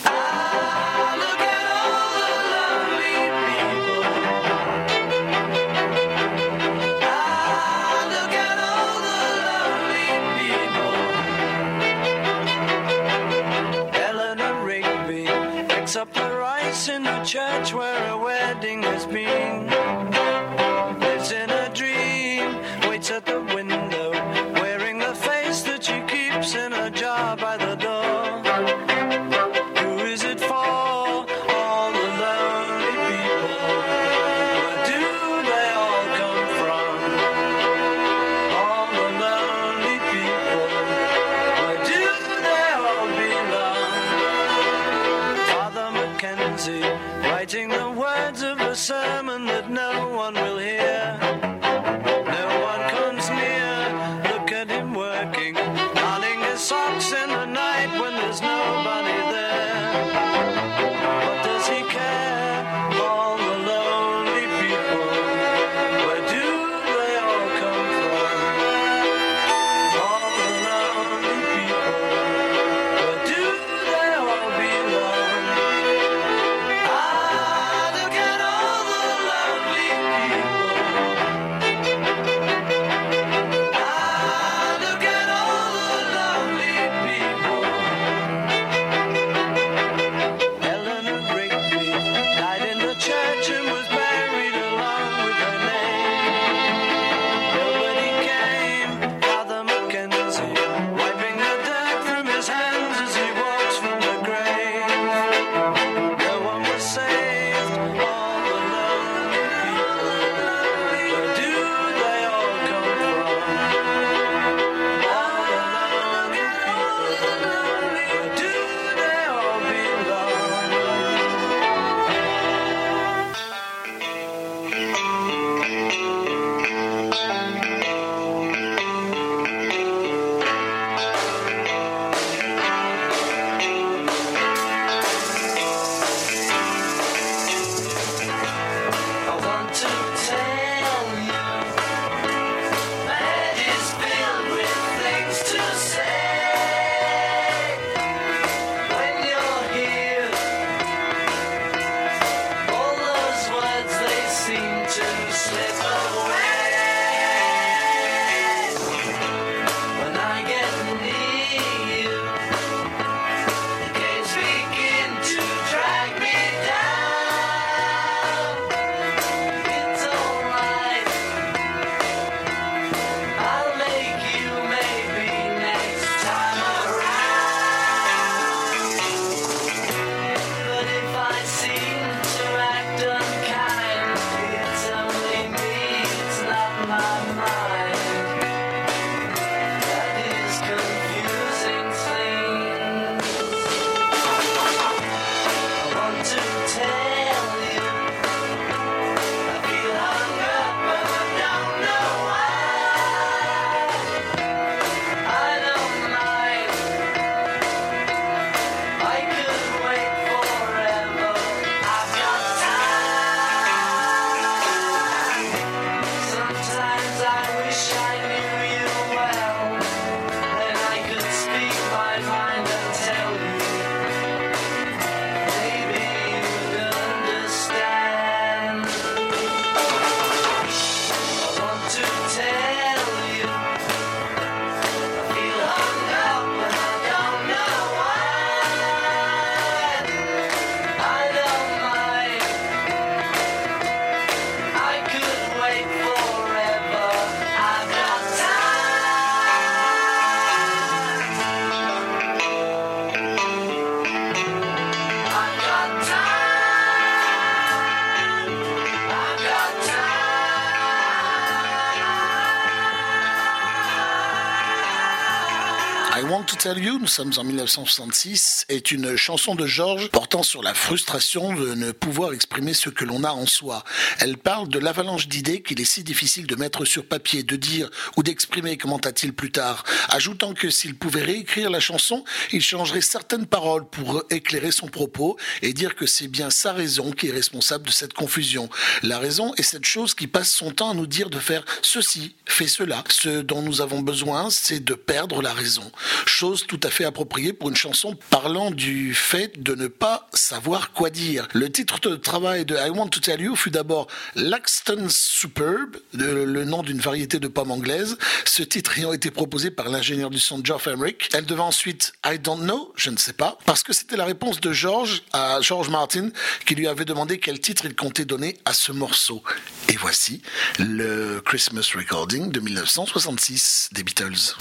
[266.74, 271.92] Nous sommes en 1966, est une chanson de George portant sur la frustration de ne
[271.92, 273.84] pouvoir exprimer ce que l'on a en soi.
[274.18, 277.88] Elle parle de l'avalanche d'idées qu'il est si difficile de mettre sur papier, de dire
[278.16, 283.46] ou d'exprimer, commenta-t-il plus tard, ajoutant que s'il pouvait réécrire la chanson, il changerait certaines
[283.46, 287.86] paroles pour éclairer son propos et dire que c'est bien sa raison qui est responsable
[287.86, 288.68] de cette confusion.
[289.04, 292.34] La raison est cette chose qui passe son temps à nous dire de faire ceci,
[292.44, 293.04] fait cela.
[293.08, 295.92] Ce dont nous avons besoin, c'est de perdre la raison.
[296.26, 300.92] Chose tout à fait appropriée pour une chanson parlant du fait de ne pas savoir
[300.92, 301.48] quoi dire.
[301.52, 306.64] Le titre de travail de I Want to Tell You fut d'abord Laxton Superb, le
[306.64, 308.16] nom d'une variété de pommes anglaises.
[308.44, 311.28] Ce titre ayant été proposé par l'ingénieur du son Geoff Emerick.
[311.34, 314.60] Elle devint ensuite I Don't Know, je ne sais pas, parce que c'était la réponse
[314.60, 316.30] de George à George Martin
[316.64, 319.42] qui lui avait demandé quel titre il comptait donner à ce morceau.
[319.88, 320.42] Et voici
[320.78, 324.54] le Christmas Recording de 1966 des Beatles.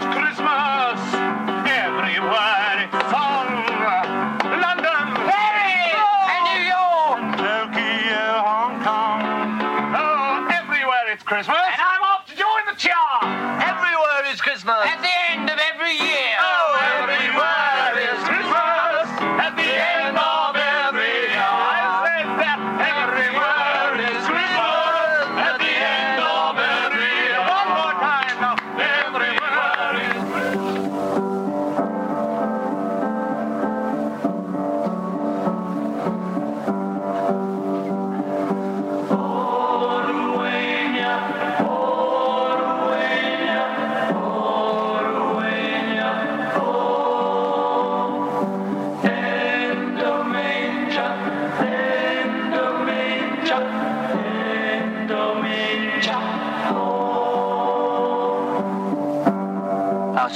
[0.00, 1.00] Christmas.
[1.66, 2.58] Everywhere.
[4.44, 5.94] London, Paris,
[6.32, 9.20] and New York, Tokyo, Hong Kong.
[9.94, 11.56] Oh, everywhere it's Christmas.
[11.56, 13.24] And I'm off to join the chart.
[13.62, 14.86] Everywhere is Christmas.
[14.86, 15.27] At the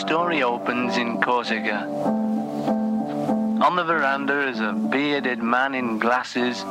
[0.03, 1.87] story opens in Corsica.
[3.63, 6.65] On the veranda is a bearded man in glasses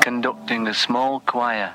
[0.00, 1.74] conducting a small choir.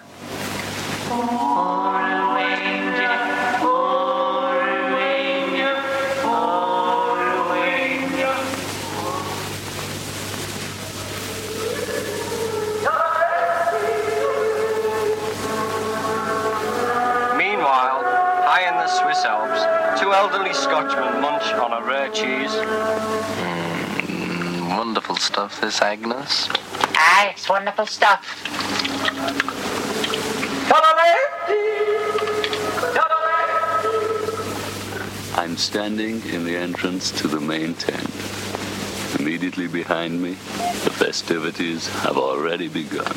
[17.38, 18.02] Meanwhile,
[18.50, 19.39] high in the Swiss Alps,
[20.10, 22.52] two elderly Scotchmen munch on a rare cheese.
[24.08, 26.50] Mm, wonderful stuff, this Agnes.
[26.96, 28.26] Aye, it's wonderful stuff.
[35.38, 38.10] I'm standing in the entrance to the main tent.
[39.20, 43.14] Immediately behind me, the festivities have already begun.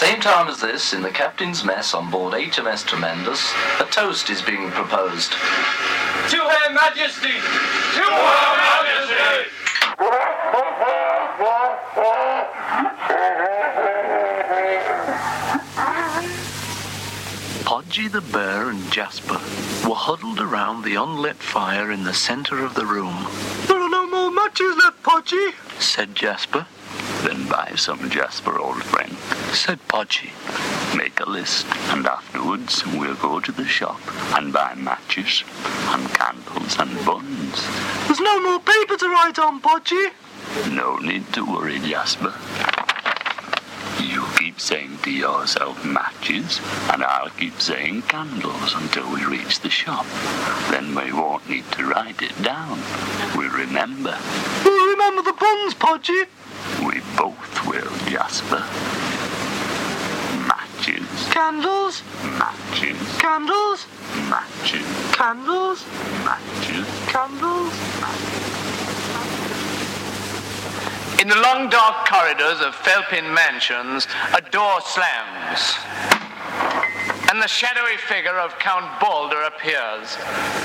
[0.00, 4.40] Same time as this, in the captain's mess on board HMS Tremendous, a toast is
[4.40, 5.32] being proposed.
[5.32, 7.28] To Her Majesty!
[7.28, 9.50] To Her Majesty!
[17.66, 19.34] Podgy the bear and Jasper
[19.86, 23.26] were huddled around the unlit fire in the center of the room.
[23.66, 26.66] There are no more matches left, Podgy, said Jasper.
[27.22, 29.14] Then buy some, Jasper, old friend,
[29.52, 30.30] said Podgy.
[30.96, 34.00] Make a list, and afterwards we'll go to the shop
[34.36, 35.42] and buy matches
[35.88, 37.66] and candles and buns.
[38.06, 40.10] There's no more paper to write on, Podgy.
[40.70, 42.32] No need to worry, Jasper.
[44.00, 46.60] You keep saying to yourself matches,
[46.92, 50.06] and I'll keep saying candles until we reach the shop.
[50.70, 52.78] Then we won't need to write it down.
[53.36, 54.16] We'll remember.
[54.64, 56.26] We'll remember the buns, Podgy.
[56.86, 59.09] We both will, Jasper.
[61.20, 62.02] Matches, Candles,
[62.38, 63.86] matches, candles,
[64.30, 65.84] matches, candles,
[66.24, 66.86] matches.
[67.08, 67.74] candles.
[71.20, 75.76] In the long dark corridors of Felpin Mansions, a door slams.
[77.30, 80.16] And the shadowy figure of Count Balder appears.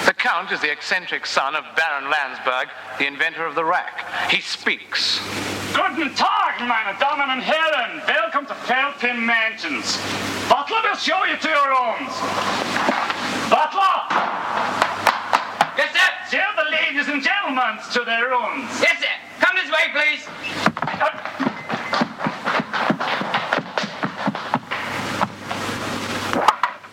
[0.06, 4.32] The Count is the eccentric son of Baron Landsberg, the inventor of the rack.
[4.32, 5.20] He speaks.
[5.74, 8.02] Guten Tag, meine Damen und Herren.
[8.08, 10.00] Welcome to Felpin Mansions.
[10.48, 12.14] Butler will show you to your rooms.
[13.50, 14.08] Butler!
[15.78, 16.38] Yes, sir.
[16.38, 18.70] Show the ladies and gentlemen to their rooms.
[18.82, 19.08] Yes, sir.
[19.42, 20.26] Come this way, please.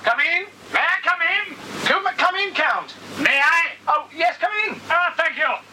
[0.03, 0.47] Come in.
[0.73, 1.57] May I come in?
[1.85, 2.95] Come, come in, Count.
[3.19, 3.71] May I?
[3.87, 4.81] Oh, yes, come in.
[4.91, 5.72] Ah, thank you.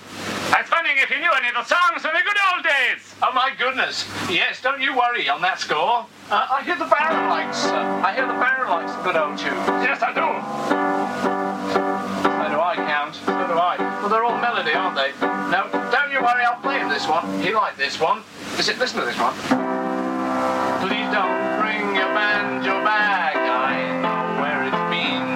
[0.49, 3.13] I was wondering if you knew any of the songs from the good old days.
[3.21, 4.09] Oh, my goodness.
[4.29, 6.05] Yes, don't you worry on that score.
[6.29, 9.53] Uh, I hear the Baron likes, uh, I hear the likes a good old tune.
[9.85, 10.25] Yes, I do.
[11.69, 13.13] So do I, Count.
[13.13, 13.77] So do I.
[14.01, 15.13] Well, they're all melody, aren't they?
[15.53, 17.25] No, don't you worry, I'll play him this one.
[17.41, 18.23] He liked this one.
[18.57, 19.33] Is it, listen to this one.
[20.81, 23.37] Please don't bring your banjo back.
[23.37, 25.29] I know where it's been.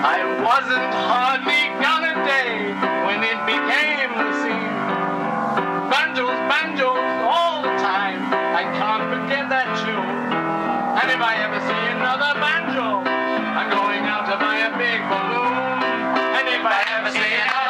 [0.00, 1.59] I wasn't hardly
[6.50, 6.98] Banjos,
[7.30, 8.26] all the time.
[8.58, 10.18] I can't forget that tune.
[10.98, 15.54] And if I ever see another banjo, I'm going out to buy a big balloon.
[16.34, 17.69] And if I ever see another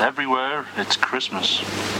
[0.00, 1.95] everywhere it's Christmas.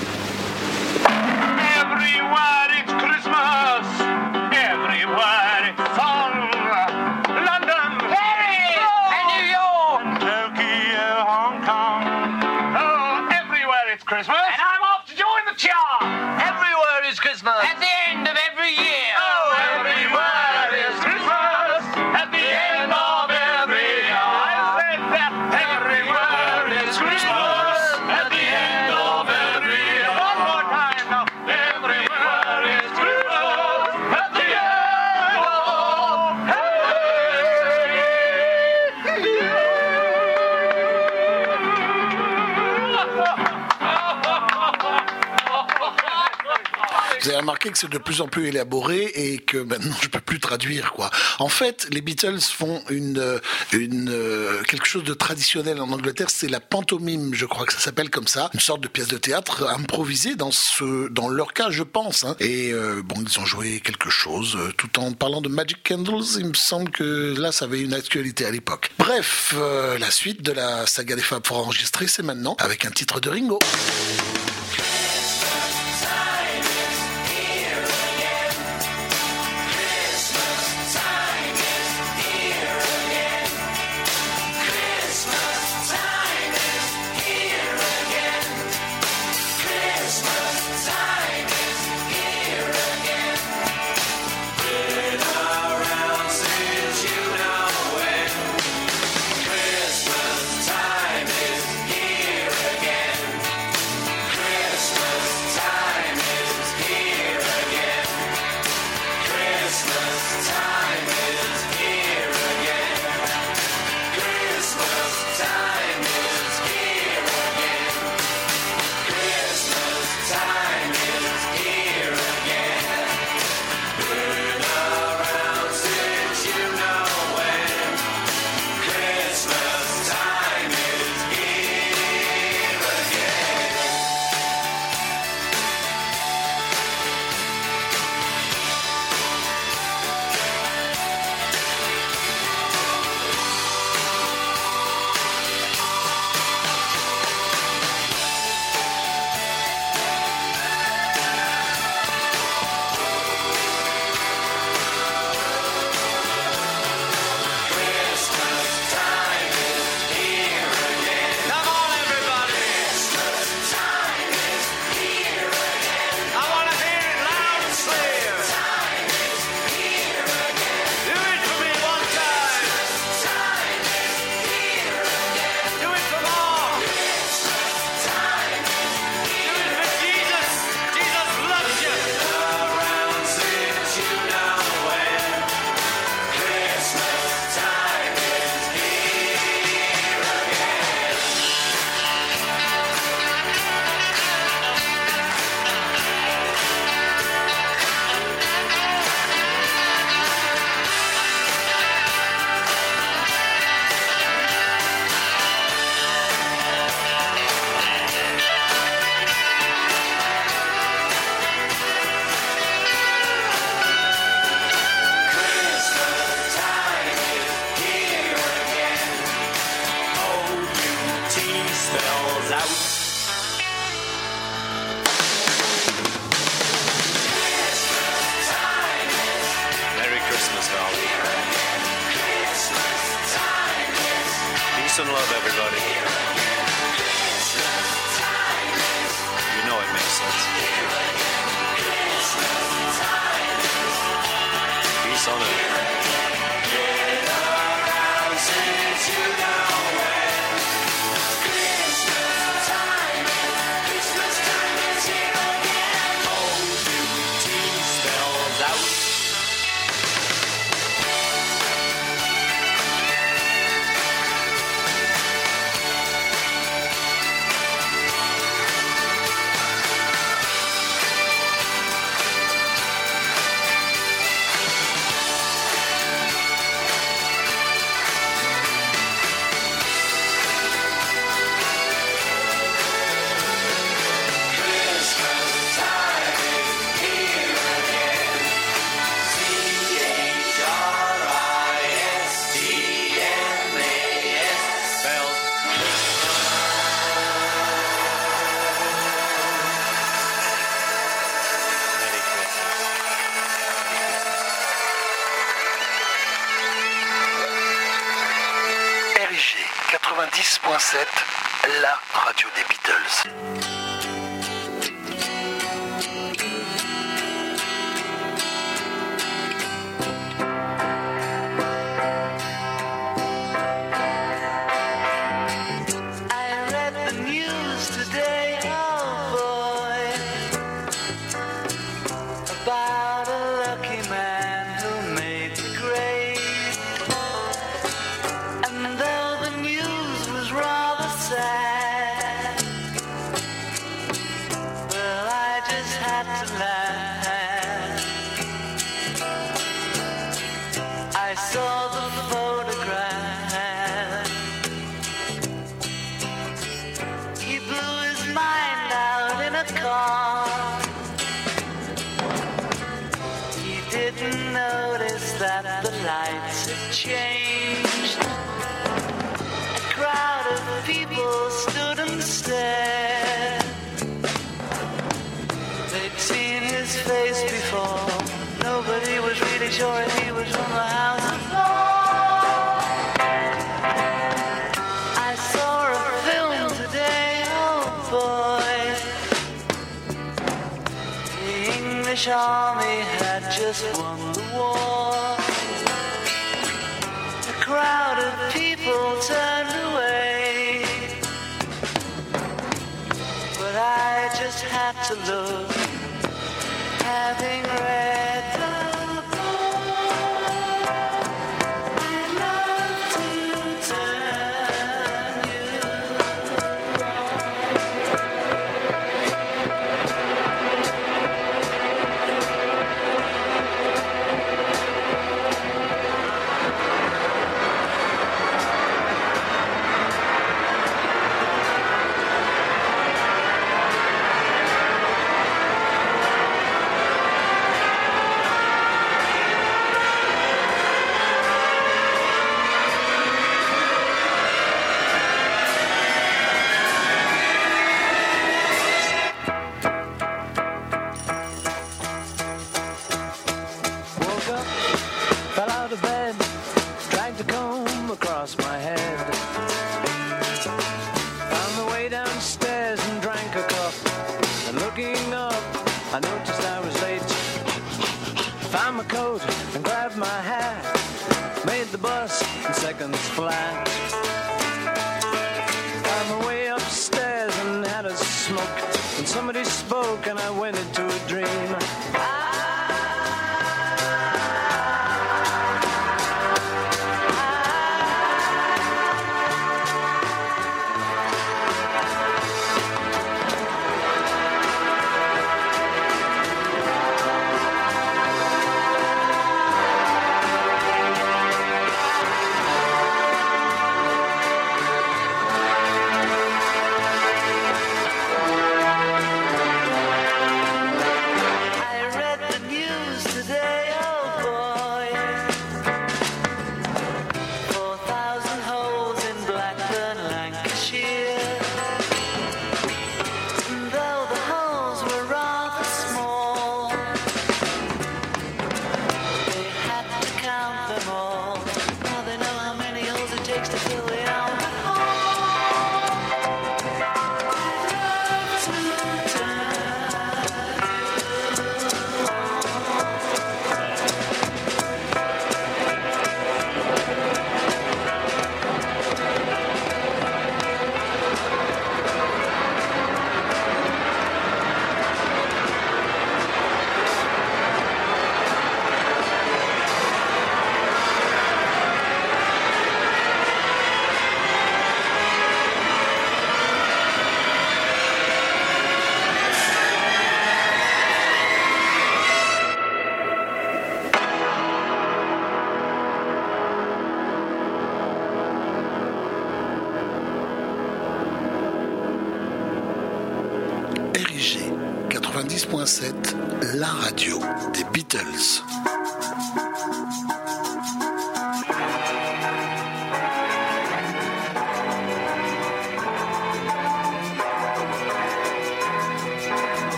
[47.71, 51.11] Que c'est de plus en plus élaboré et que maintenant je peux plus traduire quoi.
[51.39, 53.39] En fait, les Beatles font une euh,
[53.75, 58.11] euh, quelque chose de traditionnel en Angleterre, c'est la pantomime, je crois que ça s'appelle
[58.11, 61.83] comme ça, une sorte de pièce de théâtre improvisée dans ce dans leur cas, je
[61.83, 62.25] pense.
[62.25, 62.37] hein.
[62.41, 66.25] Et euh, bon, ils ont joué quelque chose tout en parlant de Magic Candles.
[66.39, 68.91] Il me semble que là, ça avait une actualité à l'époque.
[68.99, 69.55] Bref,
[69.99, 73.31] la suite de la saga des Fab pour enregistrer, c'est maintenant avec un titre de
[73.31, 73.59] Ringo.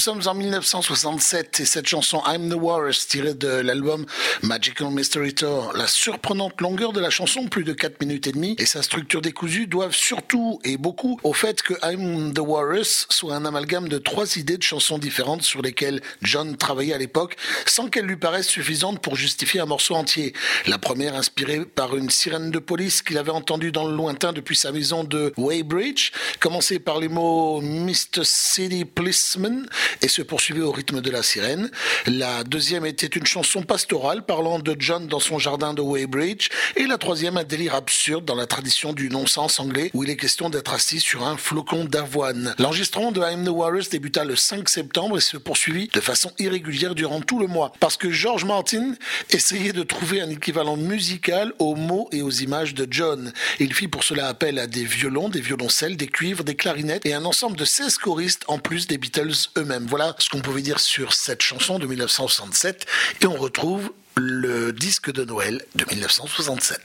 [0.00, 4.06] Sommes en 1967 et cette chanson I'm the Walrus tirée de l'album
[4.42, 5.72] Magical Mystery Tour.
[5.76, 9.20] La surprenante longueur de la chanson, plus de 4 minutes et demie, et sa structure
[9.20, 13.98] décousue doivent surtout et beaucoup au fait que I'm the Walrus soit un amalgame de
[13.98, 17.36] trois idées de chansons différentes sur lesquelles John travaillait à l'époque
[17.66, 20.32] sans qu'elles lui paraissent suffisantes pour justifier un morceau entier.
[20.66, 24.56] La première inspirée par une sirène de police qu'il avait entendue dans le lointain depuis
[24.56, 28.22] sa maison de Weybridge, commençait par les mots Mr.
[28.24, 29.66] City Policeman
[30.02, 31.70] et se poursuivait au rythme de la sirène.
[32.06, 36.86] La deuxième était une chanson pastorale parlant de John dans son jardin de Weybridge et
[36.86, 40.50] la troisième un délire absurde dans la tradition du non-sens anglais où il est question
[40.50, 42.54] d'être assis sur un flocon d'avoine.
[42.58, 46.94] L'enregistrement de I'm the Walrus débuta le 5 septembre et se poursuivit de façon irrégulière
[46.94, 48.94] durant tout le mois parce que George Martin
[49.30, 53.32] essayait de trouver un équivalent musical aux mots et aux images de John.
[53.58, 57.14] Il fit pour cela appel à des violons, des violoncelles, des cuivres, des clarinettes et
[57.14, 59.79] un ensemble de 16 choristes en plus des Beatles eux-mêmes.
[59.88, 62.86] Voilà ce qu'on pouvait dire sur cette chanson de 1967
[63.22, 66.80] et on retrouve le disque de Noël de 1967.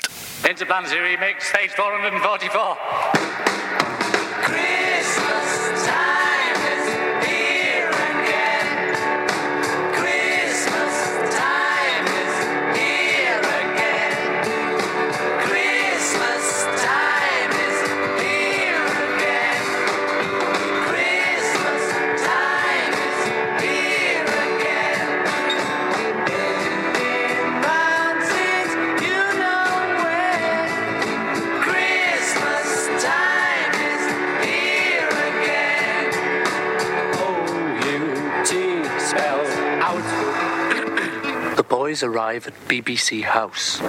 [41.68, 43.80] Boys arrive at BBC House.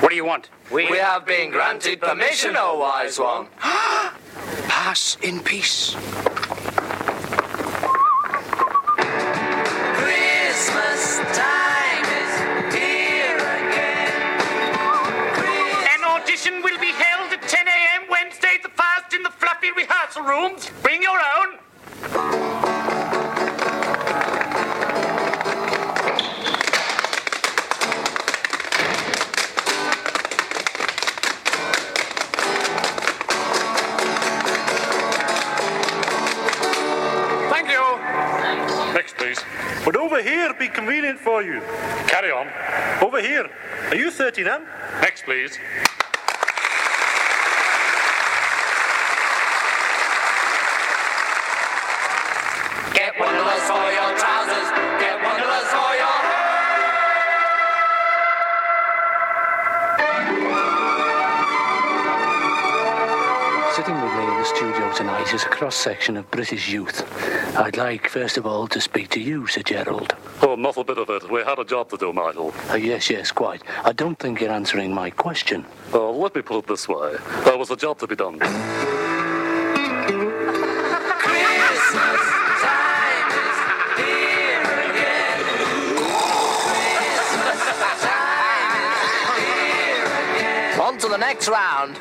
[0.00, 0.48] What do you want?
[0.72, 3.48] We have been granted permission, O wise one.
[3.60, 5.94] Pass in peace.
[10.00, 14.22] Christmas time is here again.
[15.94, 18.02] An audition will be held at 10 a.m.
[18.10, 20.70] Wednesday the 1st in the fluffy rehearsal rooms.
[20.82, 21.58] Bring your own.
[37.50, 38.94] Thank you.
[38.94, 39.38] Next, please.
[39.84, 41.60] Would over here be convenient for you?
[42.06, 42.48] Carry on.
[43.02, 43.50] Over here.
[43.90, 44.62] Are you 30 then?
[45.02, 45.58] Next, please.
[53.20, 54.68] Get one of us for your trousers.
[54.98, 56.16] Get one for your
[63.74, 67.04] Sitting with me in the studio tonight is a cross section of British youth.
[67.58, 70.16] I'd like, first of all, to speak to you, Sir Gerald.
[70.40, 71.30] Oh, not a bit of it.
[71.30, 72.54] We had a job to do, Michael.
[72.70, 73.62] Uh, yes, yes, quite.
[73.84, 75.66] I don't think you're answering my question.
[75.92, 77.18] Uh, let me put it this way.
[77.44, 78.38] There was a job to be done.
[91.10, 91.96] The next round.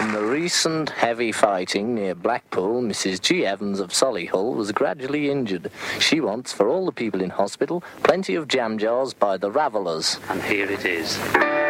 [0.00, 3.20] In the recent heavy fighting near Blackpool, Mrs.
[3.20, 3.46] G.
[3.46, 5.70] Evans of Solihull was gradually injured.
[6.00, 10.18] She wants, for all the people in hospital, plenty of jam jars by the Ravelers.
[10.28, 11.61] And here it is.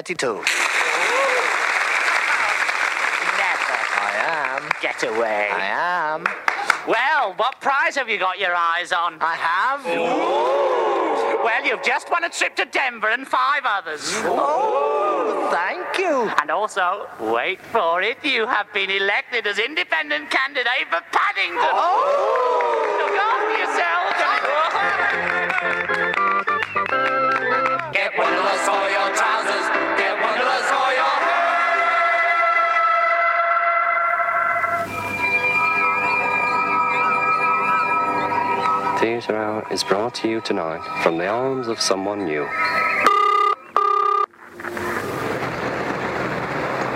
[0.00, 0.26] 32.
[0.26, 0.44] Never.
[4.00, 4.62] I am.
[4.80, 5.50] Get away.
[5.52, 6.24] I am.
[6.88, 9.18] Well, what prize have you got your eyes on?
[9.20, 9.84] I have.
[11.44, 14.00] Well, you've just won a trip to Denver and five others.
[14.24, 16.30] Oh, thank you.
[16.40, 21.60] And also, wait for it, you have been elected as independent candidate for Paddington.
[21.60, 22.96] Oh.
[23.00, 24.00] Look after yourselves.
[39.00, 42.46] Theatre Hour is brought to you tonight from the arms of someone new.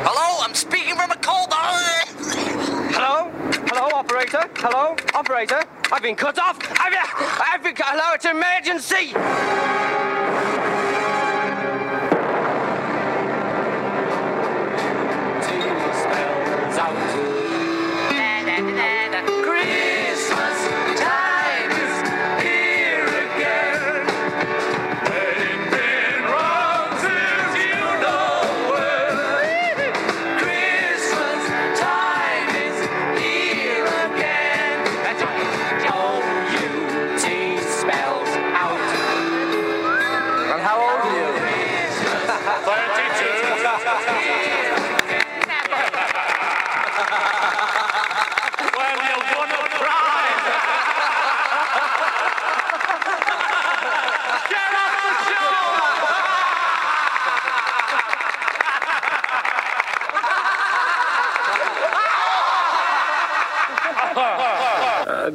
[0.05, 1.49] Hello, I'm speaking from a cold.
[1.51, 3.31] Hello?
[3.69, 4.51] Hello, operator?
[4.57, 5.65] Hello, operator?
[5.91, 6.59] I've been cut off.
[6.79, 7.01] I've been,
[7.41, 9.15] I've been, hello, it's an emergency.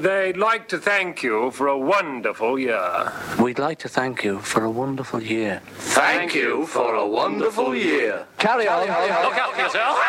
[0.01, 3.11] They'd like to thank you for a wonderful year.
[3.39, 5.61] We'd like to thank you for a wonderful year.
[5.76, 8.26] Thank you for a wonderful year.
[8.38, 8.80] Carry on.
[8.81, 9.99] Look out for yourself.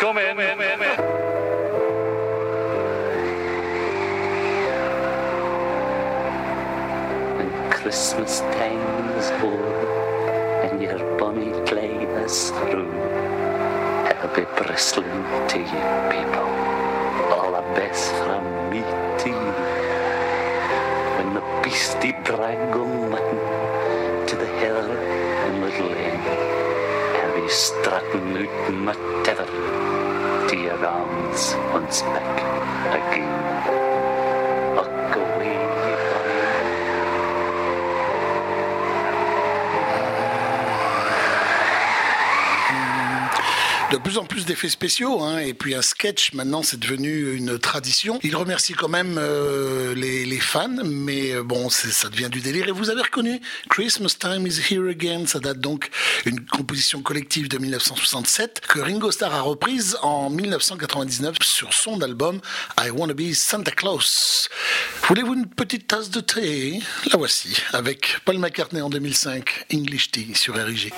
[0.00, 1.16] Come in, in, in, in.
[7.70, 9.86] Christmas time is over
[10.64, 11.94] and your bonny clay
[12.24, 13.35] is through.
[14.36, 14.52] I'll be
[15.60, 16.44] you, people.
[17.32, 18.82] All the best from me
[19.20, 19.32] to.
[21.16, 23.12] When the beastie drag on
[24.26, 24.82] to the hill
[25.62, 26.20] Little Inn,
[27.16, 28.92] I'll be strutting out my
[29.24, 29.46] tether
[30.48, 32.36] to your arms once back
[32.92, 33.15] again.
[43.96, 47.58] De plus en plus d'effets spéciaux, hein, et puis un sketch, maintenant c'est devenu une
[47.58, 48.20] tradition.
[48.22, 52.68] Il remercie quand même euh, les, fans, mais euh, bon, ça devient du délire.
[52.68, 53.40] Et vous avez reconnu
[53.70, 55.88] Christmas Time is Here Again, ça date donc
[56.26, 62.42] une composition collective de 1967 que Ringo Starr a reprise en 1999 sur son album
[62.78, 64.50] I Wanna Be Santa Claus.
[65.08, 66.80] Voulez-vous une petite tasse de thé?
[67.10, 70.92] La voici, avec Paul McCartney en 2005, English Tea sur RIG.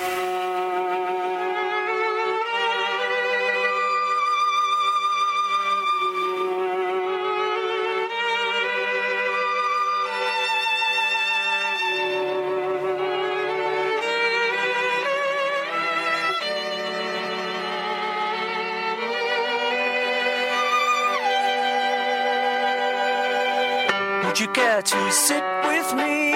[24.82, 26.32] To sit with me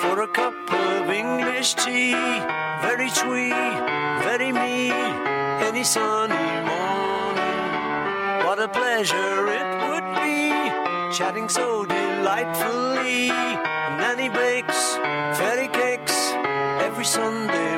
[0.00, 2.12] for a cup of English tea?
[2.82, 3.50] Very twee,
[4.26, 4.90] very me,
[5.62, 6.34] any sunny
[6.66, 8.46] morning.
[8.46, 10.50] What a pleasure it would be,
[11.16, 13.28] chatting so delightfully.
[13.28, 14.96] Nanny bakes
[15.38, 16.32] fairy cakes
[16.82, 17.77] every Sunday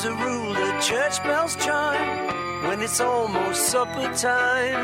[0.00, 2.26] As a rule, the church bells chime
[2.66, 4.80] when it's almost supper time.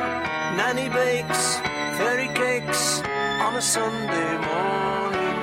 [0.59, 1.57] Nanny bakes
[1.97, 3.01] fairy cakes
[3.41, 5.37] on a Sunday morning.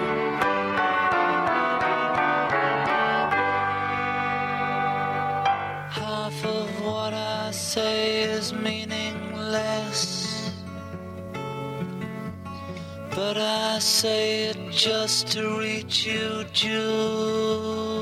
[5.90, 10.52] Half of what I say is meaningless.
[13.10, 17.93] But I say it just to reach you, Julia.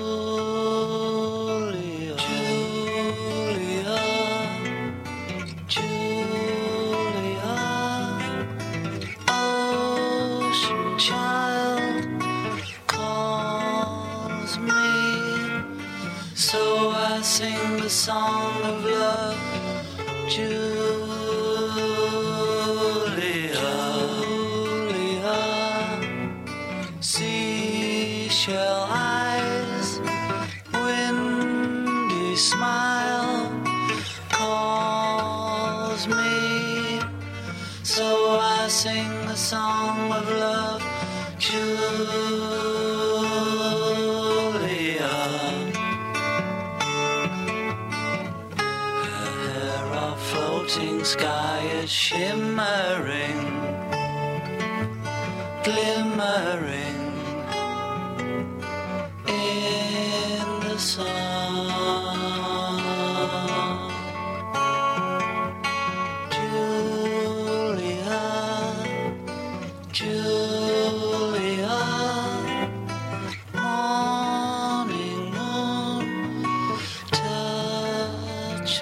[18.02, 19.01] Song of love,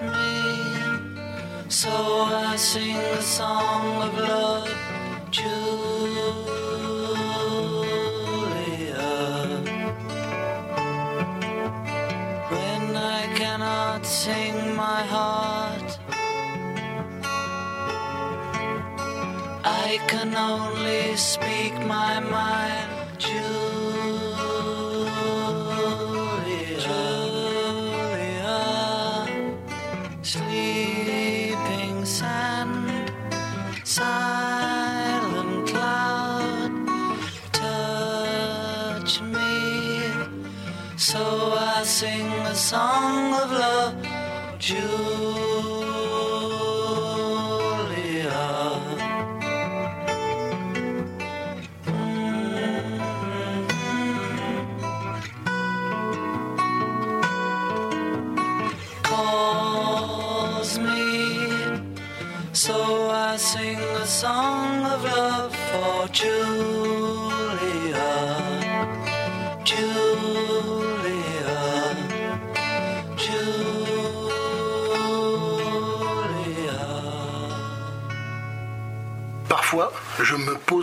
[0.01, 1.69] me.
[1.69, 4.69] So I sing the song of love,
[5.31, 6.33] Julia.
[12.51, 15.99] When I cannot sing my heart,
[19.63, 22.58] I can only speak my mind,
[42.69, 43.28] song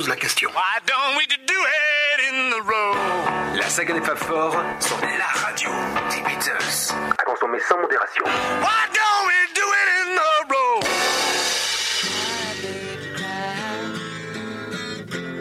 [0.07, 0.49] pose la question.
[0.53, 2.97] Why don't we do it in the road?
[3.59, 5.71] La saga des Fab Four sur la radio
[6.11, 6.95] des Beatles.
[7.19, 8.25] À consommer sans modération.
[8.25, 10.85] Why don't we do it in the road?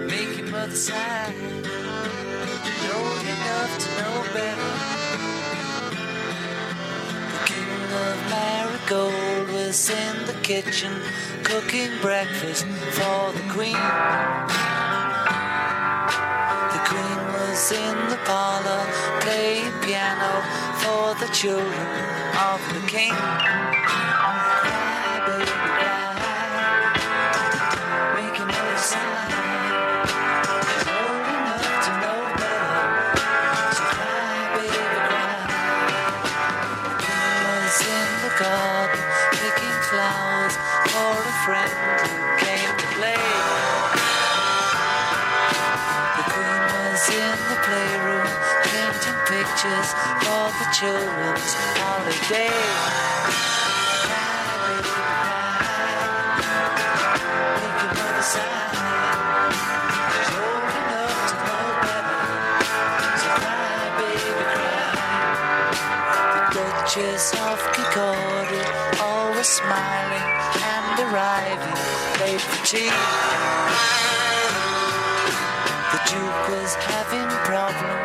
[0.09, 1.33] Make your mother sad.
[2.63, 4.71] She's old enough to know better.
[7.31, 7.71] The king
[8.03, 10.93] of Marigold was in the kitchen
[11.45, 13.77] cooking breakfast for the queen.
[16.73, 18.83] The queen was in the parlor
[19.21, 20.41] playing piano
[20.81, 21.87] for the children
[22.49, 23.13] of the king.
[23.13, 24.09] Cry,
[25.27, 25.45] baby,
[25.77, 26.13] cry.
[28.15, 29.34] Make another sign.
[49.65, 49.73] So
[63.41, 64.85] cry, baby, cry.
[66.35, 68.61] The Duchess of Kirkcaldy,
[69.01, 70.29] always smiling
[70.61, 71.81] and arriving
[72.21, 72.93] late for tea.
[75.91, 78.04] The Duke was having problems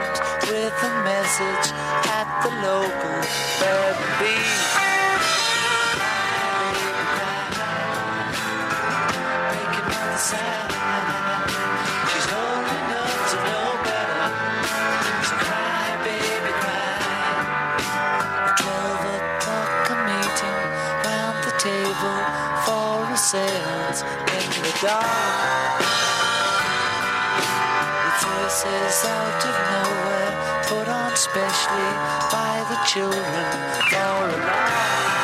[0.50, 1.72] with a message
[2.10, 3.20] at the local
[23.10, 25.80] the seance in the dark.
[28.04, 30.09] With voices out of nowhere,
[30.70, 31.90] put on specially
[32.30, 33.24] by the children.
[33.90, 35.19] For a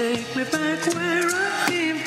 [0.00, 1.99] take me back where I came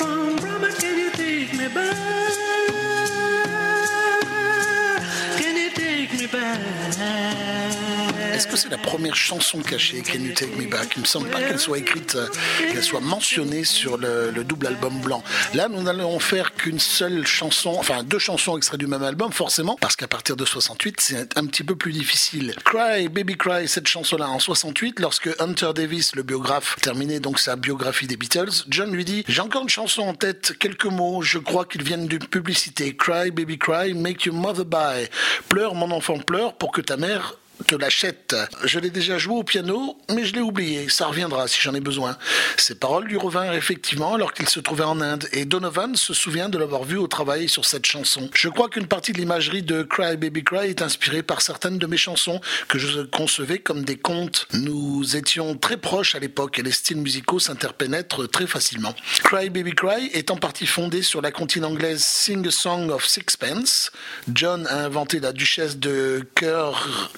[8.74, 11.78] la première chanson cachée, Can You Take Me Back Il me semble pas qu'elle soit
[11.78, 12.26] écrite, euh,
[12.72, 15.22] qu'elle soit mentionnée sur le, le double album blanc.
[15.54, 19.76] Là, nous n'allons faire qu'une seule chanson, enfin deux chansons extraites du même album, forcément,
[19.80, 22.56] parce qu'à partir de 68, c'est un petit peu plus difficile.
[22.64, 27.54] Cry, Baby Cry, cette chanson-là en 68, lorsque Hunter Davis, le biographe, terminait donc sa
[27.54, 31.38] biographie des Beatles, John lui dit J'ai encore une chanson en tête, quelques mots, je
[31.38, 32.96] crois qu'ils viennent d'une publicité.
[32.96, 35.08] Cry, Baby Cry, Make Your Mother Buy.
[35.48, 37.36] Pleure, mon enfant, pleure pour que ta mère
[37.66, 38.36] te l'achète.
[38.64, 40.88] Je l'ai déjà joué au piano, mais je l'ai oublié.
[40.88, 42.16] Ça reviendra si j'en ai besoin.
[42.56, 46.48] Ces paroles lui revinrent effectivement alors qu'il se trouvait en Inde et Donovan se souvient
[46.48, 48.28] de l'avoir vu au travail sur cette chanson.
[48.34, 51.86] Je crois qu'une partie de l'imagerie de Cry Baby Cry est inspirée par certaines de
[51.86, 54.46] mes chansons que je concevais comme des contes.
[54.52, 58.94] Nous étions très proches à l'époque et les styles musicaux s'interpénètrent très facilement.
[59.24, 63.06] Cry Baby Cry est en partie fondé sur la comptine anglaise Sing a Song of
[63.06, 63.90] Sixpence.
[64.32, 67.10] John a inventé la duchesse de Cœur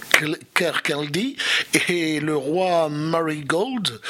[0.54, 1.36] Kirkcaldy
[1.88, 4.00] et le roi Marigold.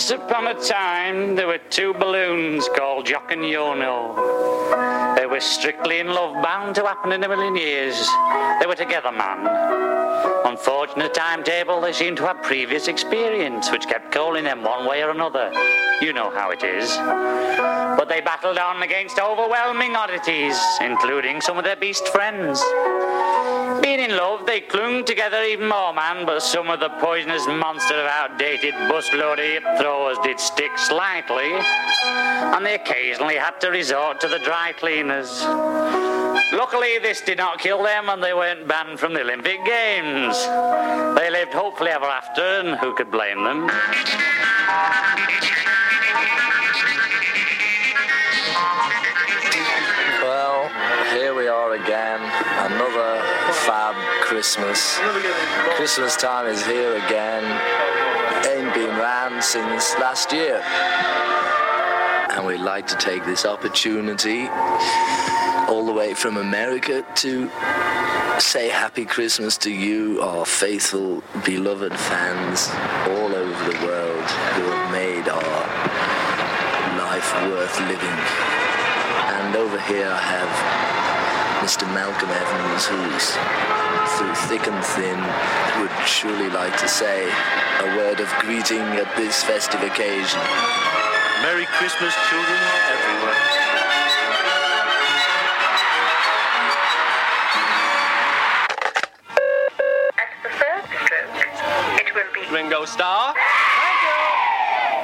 [0.00, 5.14] Once upon a time, there were two balloons called Jock and Yono.
[5.14, 8.08] They were strictly in love, bound to happen in a million years.
[8.60, 9.46] They were together, man.
[10.46, 15.10] Unfortunate timetable, they seemed to have previous experience, which kept calling them one way or
[15.10, 15.52] another.
[16.00, 16.96] You know how it is.
[16.96, 22.58] But they battled on against overwhelming oddities, including some of their beast friends.
[23.90, 27.94] Being in love, they clung together even more, man, but some of the poisonous monster
[27.94, 31.50] of outdated busload hip throwers did stick slightly,
[32.04, 35.42] and they occasionally had to resort to the dry cleaners.
[36.52, 40.38] Luckily, this did not kill them, and they weren't banned from the Olympic Games.
[41.18, 43.66] They lived hopefully ever after, and who could blame them?
[50.22, 50.68] Well,
[51.12, 52.29] here we are again.
[53.70, 54.98] Fab Christmas.
[55.76, 57.44] Christmas time is here again.
[58.44, 60.60] Ain't been round since last year.
[62.32, 64.48] And we'd like to take this opportunity
[65.68, 67.48] all the way from America to
[68.40, 72.68] say happy Christmas to you, our faithful, beloved fans
[73.10, 74.24] all over the world
[74.56, 75.60] who have made our
[76.98, 78.18] life worth living.
[79.30, 80.89] And over here I have
[81.60, 81.86] Mr.
[81.92, 83.36] Malcolm Evans, who's
[84.16, 85.20] through thick and thin,
[85.78, 87.28] would surely like to say
[87.80, 90.40] a word of greeting at this festive occasion.
[91.42, 92.58] Merry Christmas, children,
[92.88, 93.36] everywhere.
[102.50, 103.34] Ringo Starr.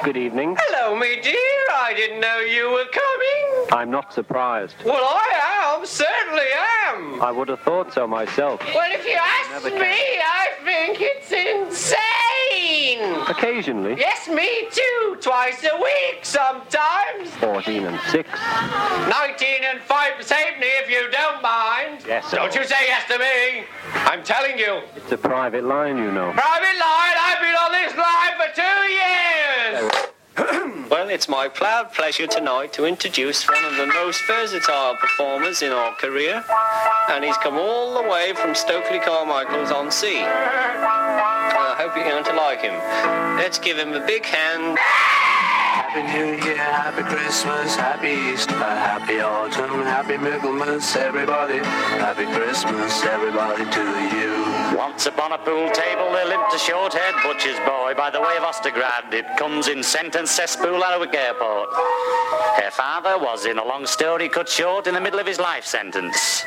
[0.03, 0.57] Good evening.
[0.59, 1.33] Hello, me dear.
[1.71, 3.67] I didn't know you were coming.
[3.71, 4.75] I'm not surprised.
[4.83, 5.46] Well, I am.
[5.77, 6.49] I certainly
[6.87, 7.21] am.
[7.21, 8.59] I would have thought so myself.
[8.73, 9.71] Well, if you ask me.
[9.79, 13.13] I think it's insane.
[13.29, 13.95] Occasionally.
[13.97, 15.17] Yes, me too.
[15.21, 17.29] Twice a week sometimes.
[17.39, 18.29] 14 and 6.
[18.29, 22.03] 19 and 5 save me if you don't mind.
[22.07, 23.65] Yes, Don't you say yes to me.
[23.93, 24.81] I'm telling you.
[24.95, 26.31] It's a private line, you know.
[26.31, 30.13] Private line, I've been on this line for two years.
[30.89, 35.71] Well, it's my proud pleasure tonight to introduce one of the most versatile performers in
[35.71, 36.43] our career,
[37.09, 40.21] and he's come all the way from Stokely Carmichael's on sea.
[40.21, 42.75] Uh, I hope you're going to like him.
[43.35, 44.77] Let's give him a big hand.
[44.79, 51.57] Happy New Year, Happy Christmas, Happy Easter, Happy Autumn, Happy Michaelmas, everybody.
[51.57, 54.46] Happy Christmas, everybody to you.
[54.77, 58.43] Once upon a pool table there lived a short-haired butcher's boy by the way of
[58.43, 59.11] Ostergrad.
[59.11, 61.69] It comes in sentence cesspool Alnwick Airport.
[62.61, 65.65] Her father was, in a long story cut short, in the middle of his life
[65.65, 66.43] sentence.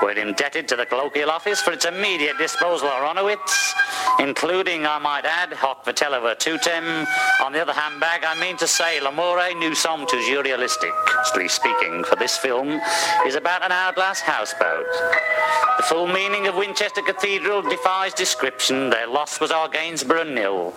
[0.00, 3.72] We're indebted to the colloquial office for its immediate disposal of Ronowitz,
[4.20, 7.04] including, I might add, Hoc Vitelliver Tutem.
[7.44, 12.14] On the other handbag, I mean to say, L'amore nous sommes toujours realistically speaking, for
[12.14, 12.80] this film
[13.26, 14.86] is about an hourglass houseboat.
[15.78, 18.90] The full meaning of Winchester Cathedral defies description.
[18.90, 20.74] Their loss was our Gainsborough nil.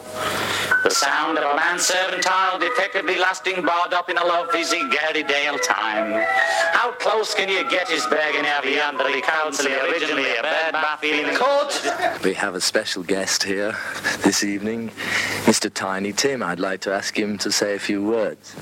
[0.84, 5.58] The sound of a manservant child effectively lasting barred up in a lovely Gary Dale
[5.58, 6.26] time.
[6.72, 11.74] How close can you get his Bergen Aviandri Council originally a bad bath feeling court?
[12.24, 13.76] We have a special guest here
[14.22, 14.90] this evening,
[15.44, 15.74] Mr.
[15.74, 16.42] Tiny Tim.
[16.42, 18.56] I'd like to ask him to say a few words.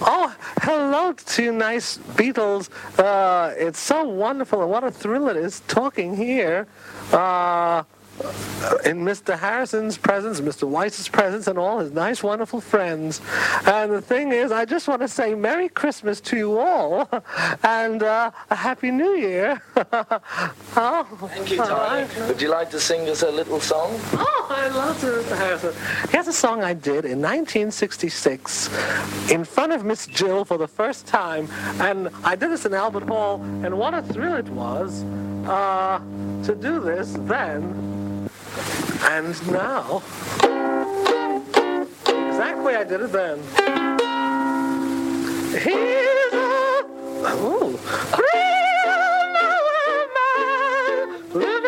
[0.00, 2.70] Oh, hello to you nice Beatles.
[2.98, 6.66] Uh, it's so wonderful and what a thrill it is talking here.
[7.12, 7.82] Uh,
[8.84, 9.38] in Mr.
[9.38, 10.66] Harrison's presence, Mr.
[10.66, 13.20] Weiss's presence, and all his nice, wonderful friends.
[13.66, 17.08] And the thing is, I just want to say Merry Christmas to you all,
[17.62, 19.62] and uh, a Happy New Year.
[19.76, 22.08] oh, Thank you, Tiny.
[22.26, 23.98] Would you like to sing us a little song?
[24.12, 25.36] Oh, I love to, Mr.
[25.36, 25.74] Harrison.
[26.10, 31.06] Here's a song I did in 1966 in front of Miss Jill for the first
[31.06, 31.48] time.
[31.80, 35.02] And I did this in Albert Hall, and what a thrill it was
[35.46, 36.00] uh,
[36.44, 37.88] to do this then
[39.10, 40.02] and now.
[42.06, 43.38] Exactly I did it then.
[45.52, 46.84] Here's a
[47.36, 47.78] ooh,
[48.18, 49.22] real
[50.14, 51.67] man living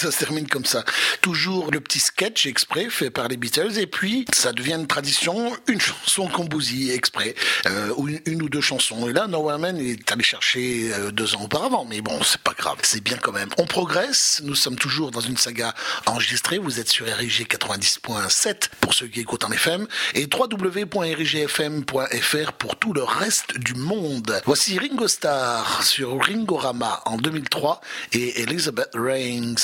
[0.00, 0.82] ça se termine comme ça.
[1.20, 5.52] Toujours le petit sketch exprès fait par les Beatles, et puis ça devient une tradition,
[5.68, 7.34] une chanson qu'on bousille exprès,
[7.66, 7.92] euh,
[8.26, 9.08] une, ou deux chansons.
[9.08, 12.54] Et là, No Man est allé chercher euh, deux ans auparavant, mais bon, c'est pas
[12.56, 13.50] grave, c'est bien quand même.
[13.58, 15.74] On progresse, nous sommes toujours dans une saga
[16.06, 22.78] enregistrée, vous êtes sur RIG 90.7 pour ceux qui écoutent en FM, et www.rigfm.fr pour
[22.78, 24.40] tout le reste du monde.
[24.46, 27.82] Voici Ringo Starr sur Ringorama en 2003
[28.12, 29.56] et Elizabeth Reigns.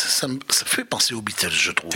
[0.49, 1.91] Ça, fait penser aux Beatles, je trouve.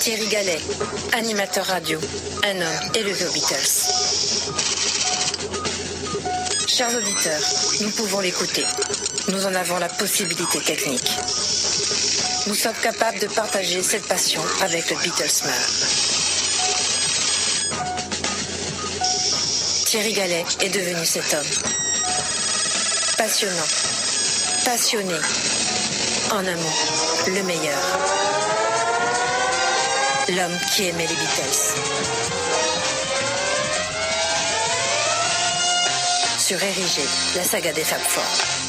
[0.00, 0.60] Thierry Gallet,
[1.14, 1.98] animateur radio,
[2.44, 3.56] un homme élevé aux Beatles.
[6.68, 7.40] Chers auditeurs,
[7.80, 8.66] nous pouvons l'écouter.
[9.28, 11.10] Nous en avons la possibilité technique.
[12.48, 15.54] Nous sommes capables de partager cette passion avec le Beatlesman.
[19.86, 21.50] Thierry Gallet est devenu cet homme.
[23.16, 23.68] Passionnant,
[24.66, 25.16] passionné,
[26.30, 27.78] en mot, le meilleur.
[30.28, 31.74] L'homme qui aimait les Beatles.
[36.38, 37.02] Sur Érigé,
[37.36, 38.61] la saga des femmes fortes.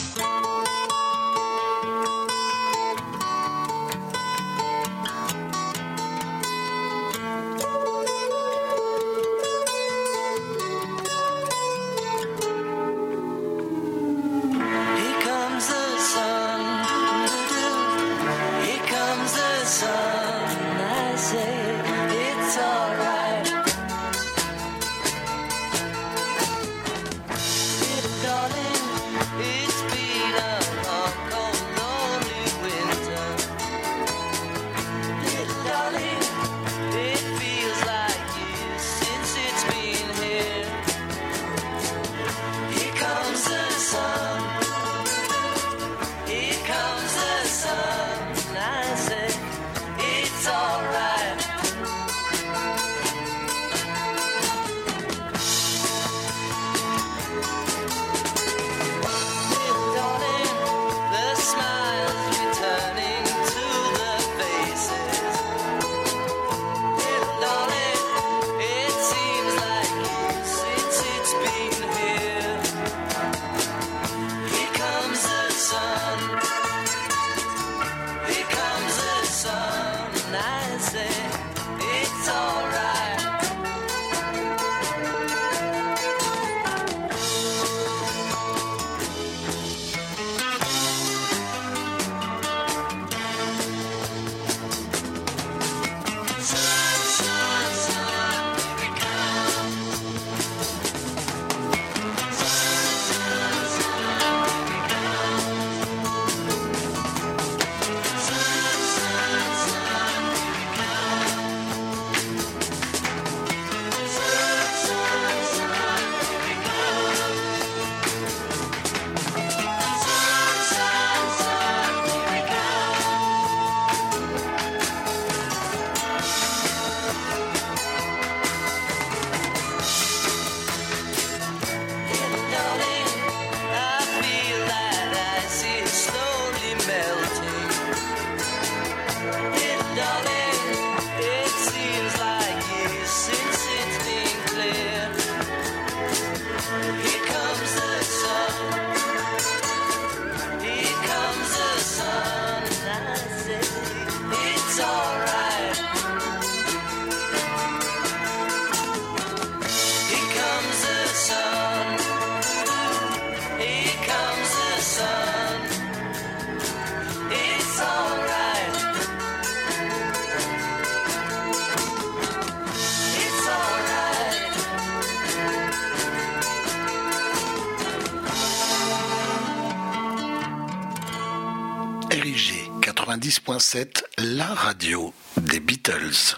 [183.24, 186.36] 90.7, la radio des Beatles.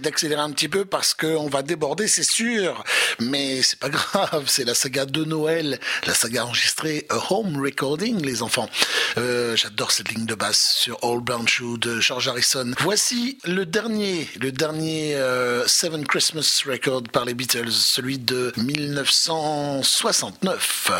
[0.00, 2.84] D'accélérer un petit peu parce qu'on va déborder, c'est sûr.
[3.18, 8.22] Mais c'est pas grave, c'est la saga de Noël, la saga enregistrée A Home Recording,
[8.24, 8.68] les enfants.
[9.16, 12.72] Euh, J'adore cette ligne de basse sur All Brown Shoe de George Harrison.
[12.80, 20.90] Voici le dernier, le dernier euh, Seven Christmas Record par les Beatles, celui de 1969.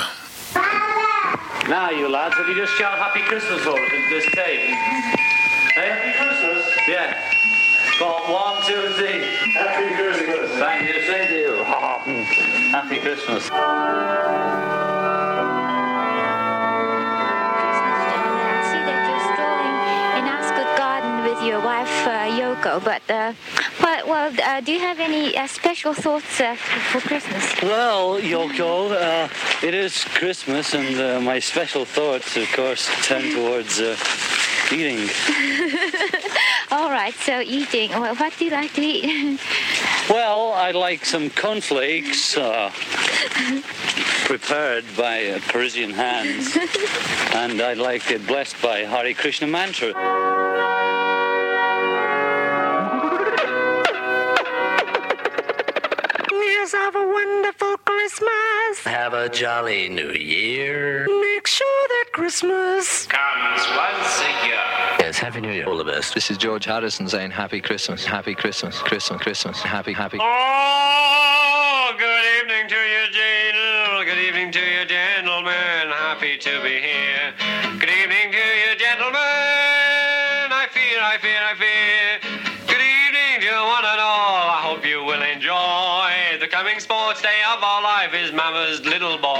[1.69, 5.18] Now, you lads, have you just shout Happy Christmas for us into this tape?
[8.71, 9.21] On, one, two, three.
[9.53, 10.51] Happy Christmas.
[10.59, 11.65] Thank you, same to you.
[12.73, 13.45] Happy Christmas.
[13.45, 13.51] see
[18.85, 19.79] that you're strolling
[20.19, 22.85] in Ascot Garden with your wife uh, Yoko.
[22.85, 23.33] But uh,
[23.83, 27.45] well, well uh, do you have any uh, special thoughts uh, for Christmas?
[27.63, 29.29] Well, Yoko, uh,
[29.67, 33.97] it is Christmas, and uh, my special thoughts, of course, turn towards uh,
[34.73, 35.09] eating.
[36.71, 37.91] All right, so eating.
[37.91, 39.41] Well, what do you like to eat?
[40.09, 42.73] Well, I like some cornflakes uh,
[44.25, 46.57] prepared by uh, Parisian hands,
[47.35, 49.93] and I like it blessed by Hare Krishna mantra.
[56.89, 58.85] Have a wonderful Christmas.
[58.85, 61.07] Have a jolly new year.
[61.59, 64.63] Make sure that Christmas Comes once a year.
[65.01, 65.67] Yes, Happy New Year.
[65.67, 66.15] All the best.
[66.15, 70.19] This is George Harrison saying Happy Christmas, Happy Christmas, Christmas, Christmas, Happy, Happy.
[70.21, 74.07] Oh, good evening to you, Jane.
[74.07, 75.91] Good evening to you, gentlemen.
[75.91, 77.35] Happy to be here.
[77.81, 79.19] Good evening to you, gentlemen.
[79.19, 82.39] I fear, I fear, I fear.
[82.69, 84.47] Good evening to one and all.
[84.47, 89.19] I hope you will enjoy the coming sports day of our life is Mama's little
[89.19, 89.38] boy.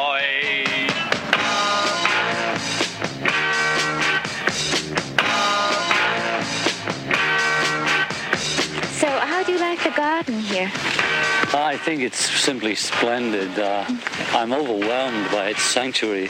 [11.79, 13.59] Think it's simply splendid.
[13.59, 13.85] Uh,
[14.33, 16.29] I'm overwhelmed by its sanctuary.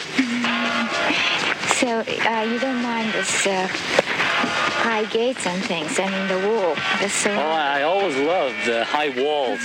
[1.78, 5.98] So, uh, you don't mind this uh, high gates and things?
[5.98, 6.74] I mean, the wall.
[7.00, 9.60] The so Oh, I always loved the high walls.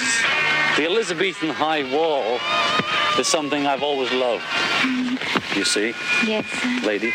[0.77, 2.39] The Elizabethan high wall
[3.19, 4.43] is something I've always loved.
[5.55, 5.93] You see,
[6.25, 6.45] yes.
[6.83, 7.13] lady?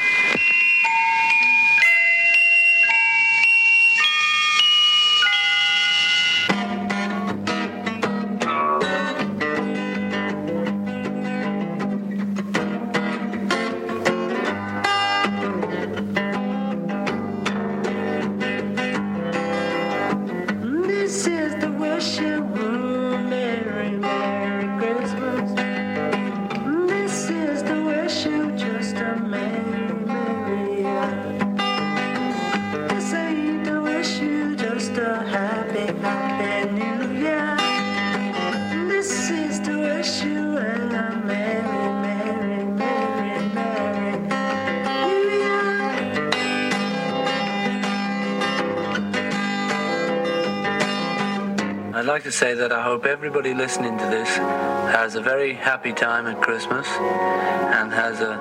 [52.39, 56.87] Say that I hope everybody listening to this has a very happy time at Christmas
[56.87, 58.39] and has a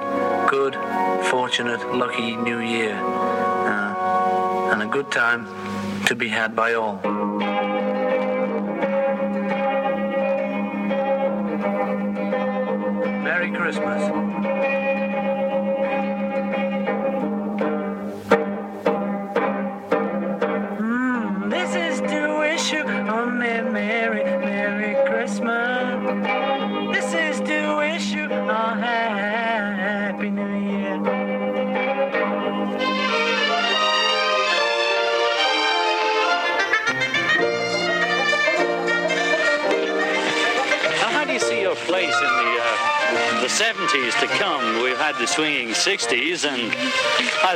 [0.47, 0.75] good,
[1.31, 2.93] fortunate, lucky new year.
[2.93, 5.47] Uh, and a good time
[6.05, 7.26] to be had by all.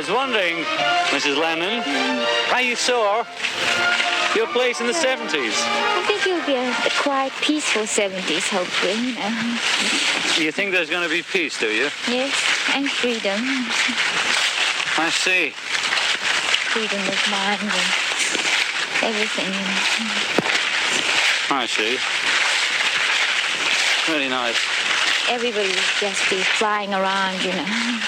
[0.02, 0.56] Was wondering,
[1.14, 1.38] Mrs.
[1.38, 1.80] Lennon,
[2.50, 3.24] how you saw
[4.34, 5.54] your place in the 70s.
[5.54, 8.98] I think it'll be a, a quite peaceful 70s, hopefully.
[8.98, 10.44] You know.
[10.44, 11.88] You think there's going to be peace, do you?
[12.08, 12.34] Yes,
[12.74, 13.38] and freedom.
[14.98, 15.50] I see.
[16.74, 17.70] Freedom of mind and
[19.06, 19.54] everything.
[19.54, 19.78] You know.
[21.62, 21.96] I see.
[24.10, 24.58] Very nice.
[25.30, 28.00] Everybody will just be flying around, you know.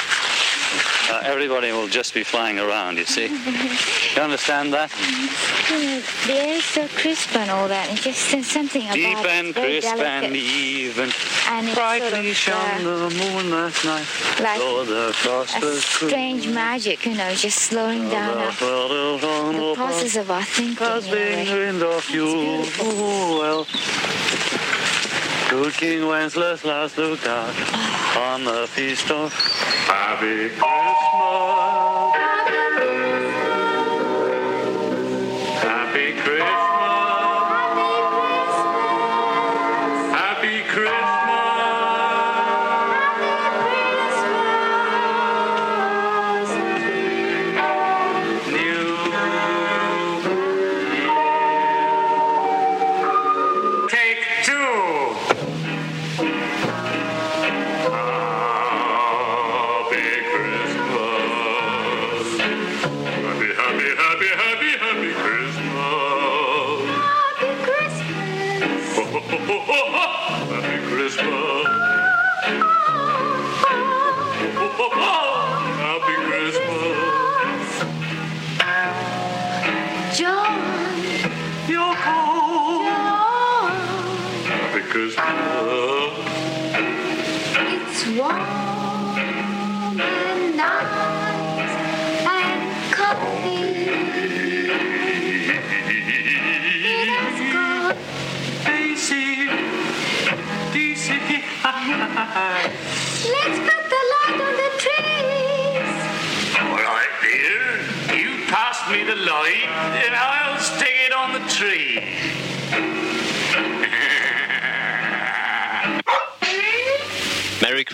[1.10, 3.26] Uh, everybody will just be flying around, you see.
[3.26, 4.90] You understand that?
[6.26, 7.90] The air is so crisp and all that.
[7.90, 10.24] It's just there's something about Deep and very crisp delicate.
[10.24, 11.10] and even.
[11.48, 14.06] And Brightly sort of, shone uh, the moon last night.
[14.40, 14.60] like
[15.62, 20.86] a strange magic, you know, just slowing down our, the process of our thinking.
[20.86, 22.64] Has in been wind of you.
[22.80, 23.66] Oh, well.
[25.54, 27.54] Good King Wenceslas last looked out
[28.18, 31.83] on the feast of Happy Christmas.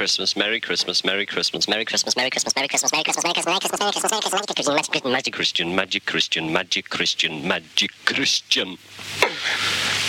[0.00, 3.44] Christmas, Merry Christmas, Merry Christmas, Merry Christmas, Merry Christmas, Merry Christmas, Merry Christmas, Merry Christmas,
[3.44, 3.60] Merry
[3.92, 8.78] Christmas, Merry Christmas, Merry Christmas, Magic Christian, Magic Christian, Magic Christian, Magic Christian.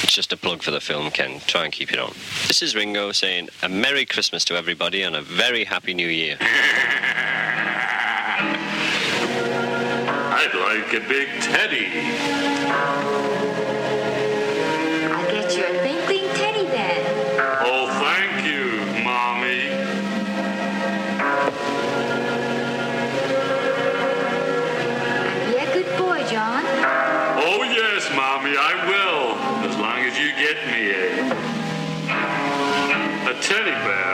[0.01, 1.41] It's just a plug for the film, Ken.
[1.45, 2.13] Try and keep it on.
[2.47, 6.37] This is Ringo saying a Merry Christmas to everybody and a very Happy New Year.
[10.39, 13.50] I'd like a big teddy.
[33.51, 34.10] setting.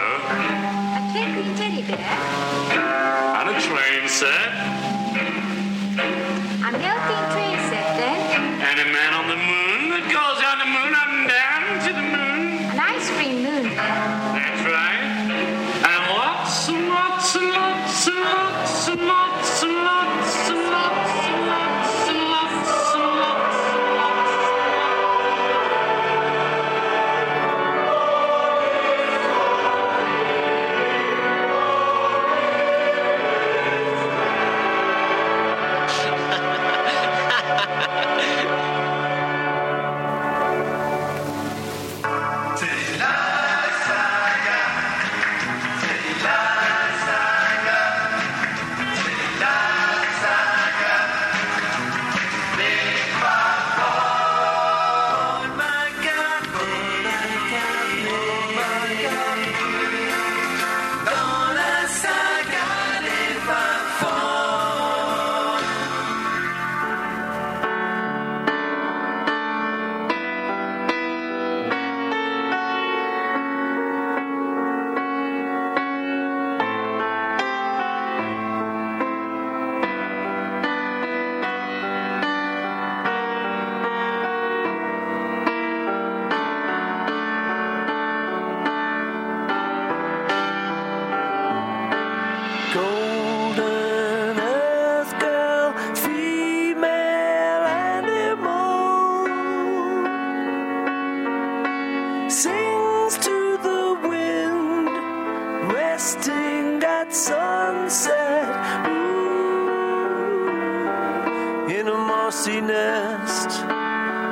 [112.61, 113.51] Nest,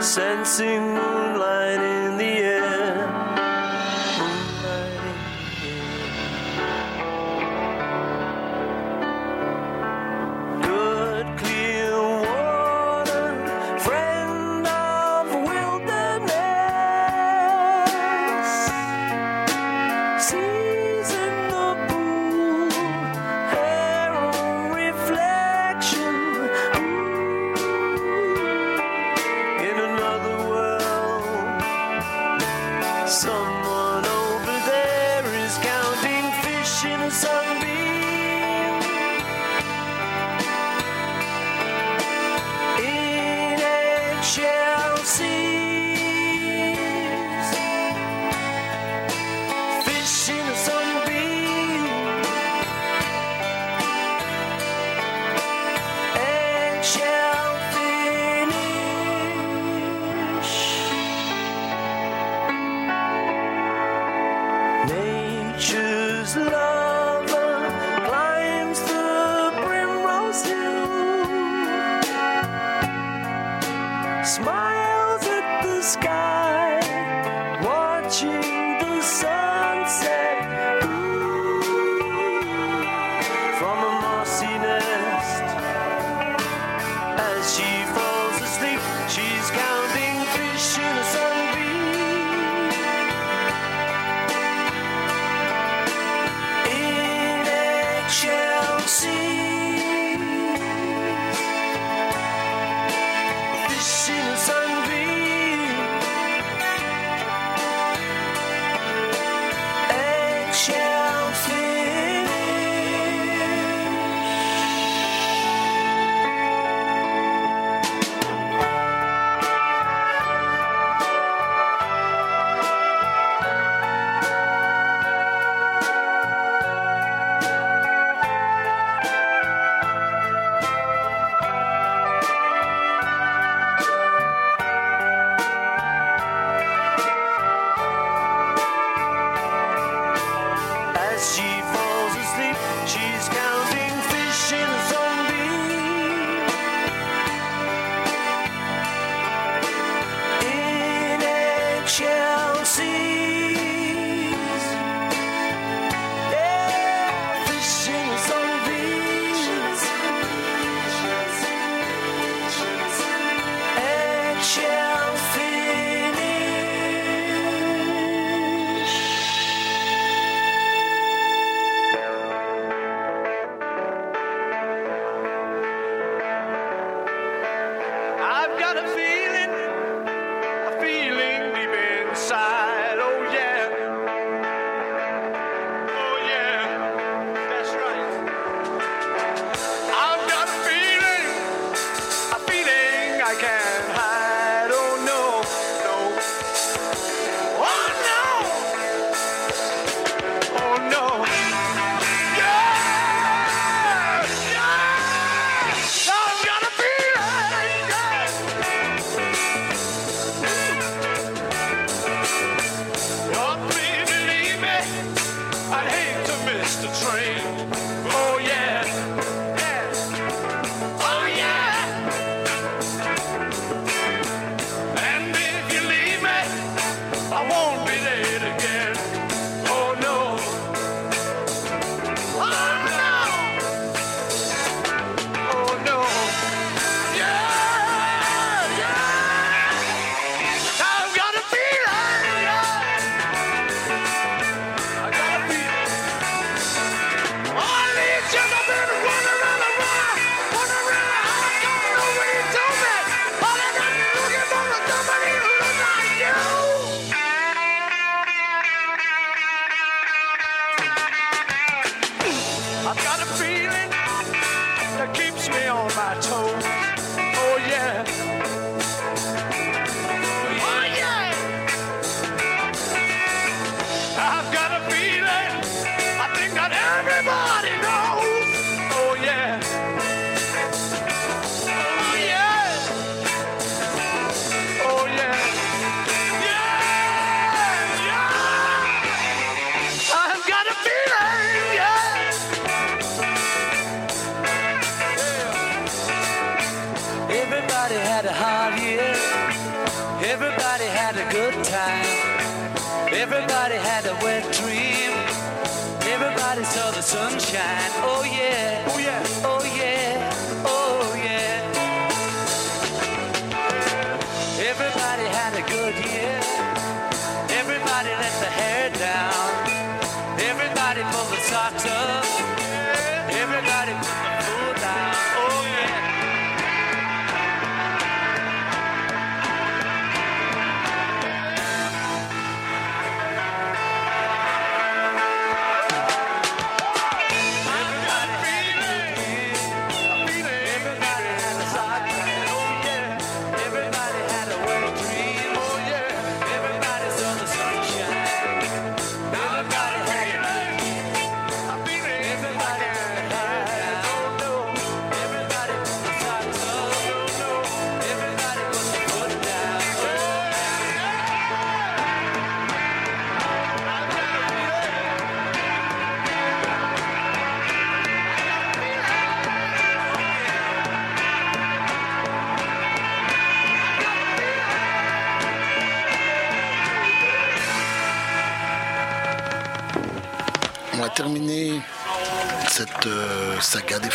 [0.03, 2.54] sensing moonlight in the air.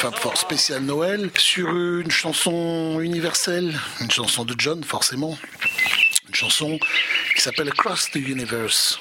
[0.00, 5.36] Fab Four spécial Noël sur une chanson universelle, une chanson de John forcément,
[6.26, 6.78] une chanson
[7.34, 8.98] qui s'appelle Cross the Universe.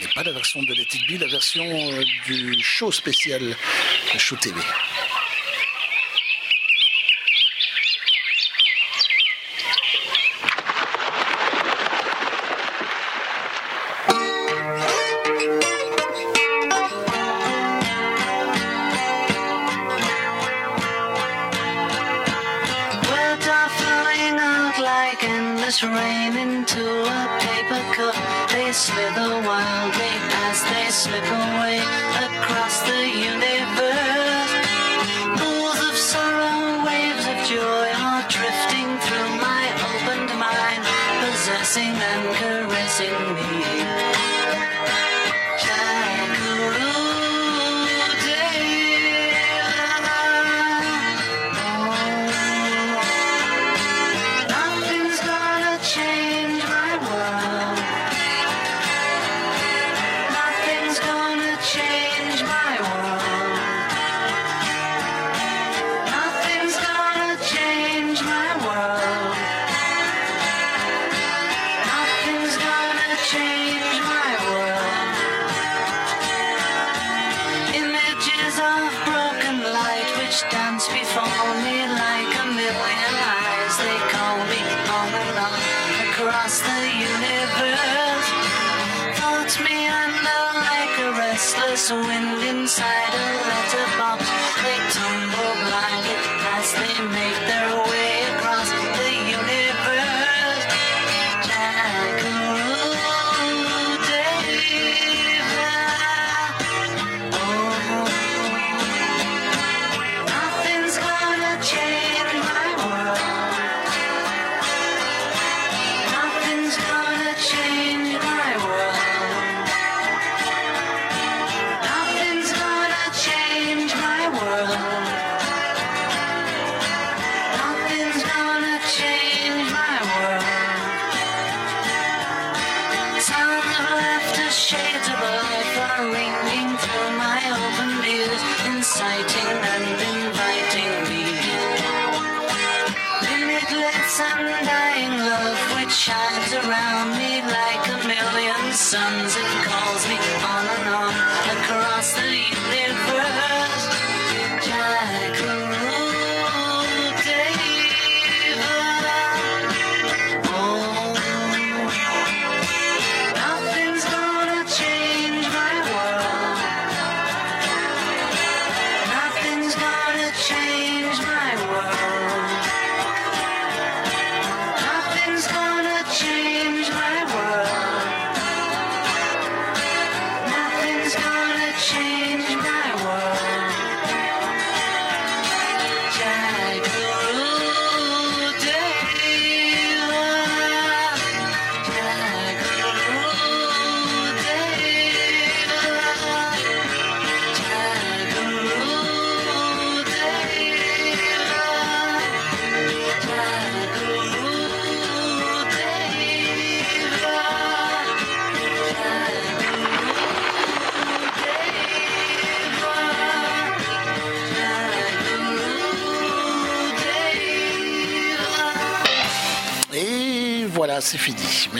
[0.00, 3.40] Mais pas la version de Let It Be, la version euh, du show spécial,
[4.12, 4.60] le show TV.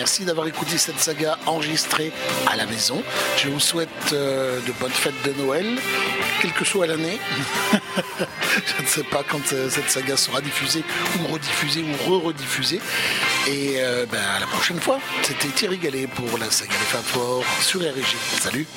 [0.07, 2.13] Merci d'avoir écouté cette saga enregistrée
[2.47, 3.03] à la maison.
[3.39, 5.67] Je vous souhaite euh, de bonnes fêtes de Noël,
[6.41, 7.19] quelle que soit l'année.
[8.79, 10.85] Je ne sais pas quand euh, cette saga sera diffusée
[11.19, 12.81] ou rediffusée ou re-rediffusée.
[13.49, 15.01] Et euh, ben, à la prochaine fois.
[15.25, 18.17] C'était Thierry Gallet pour la saga des femmes sur RG.
[18.41, 18.69] Salut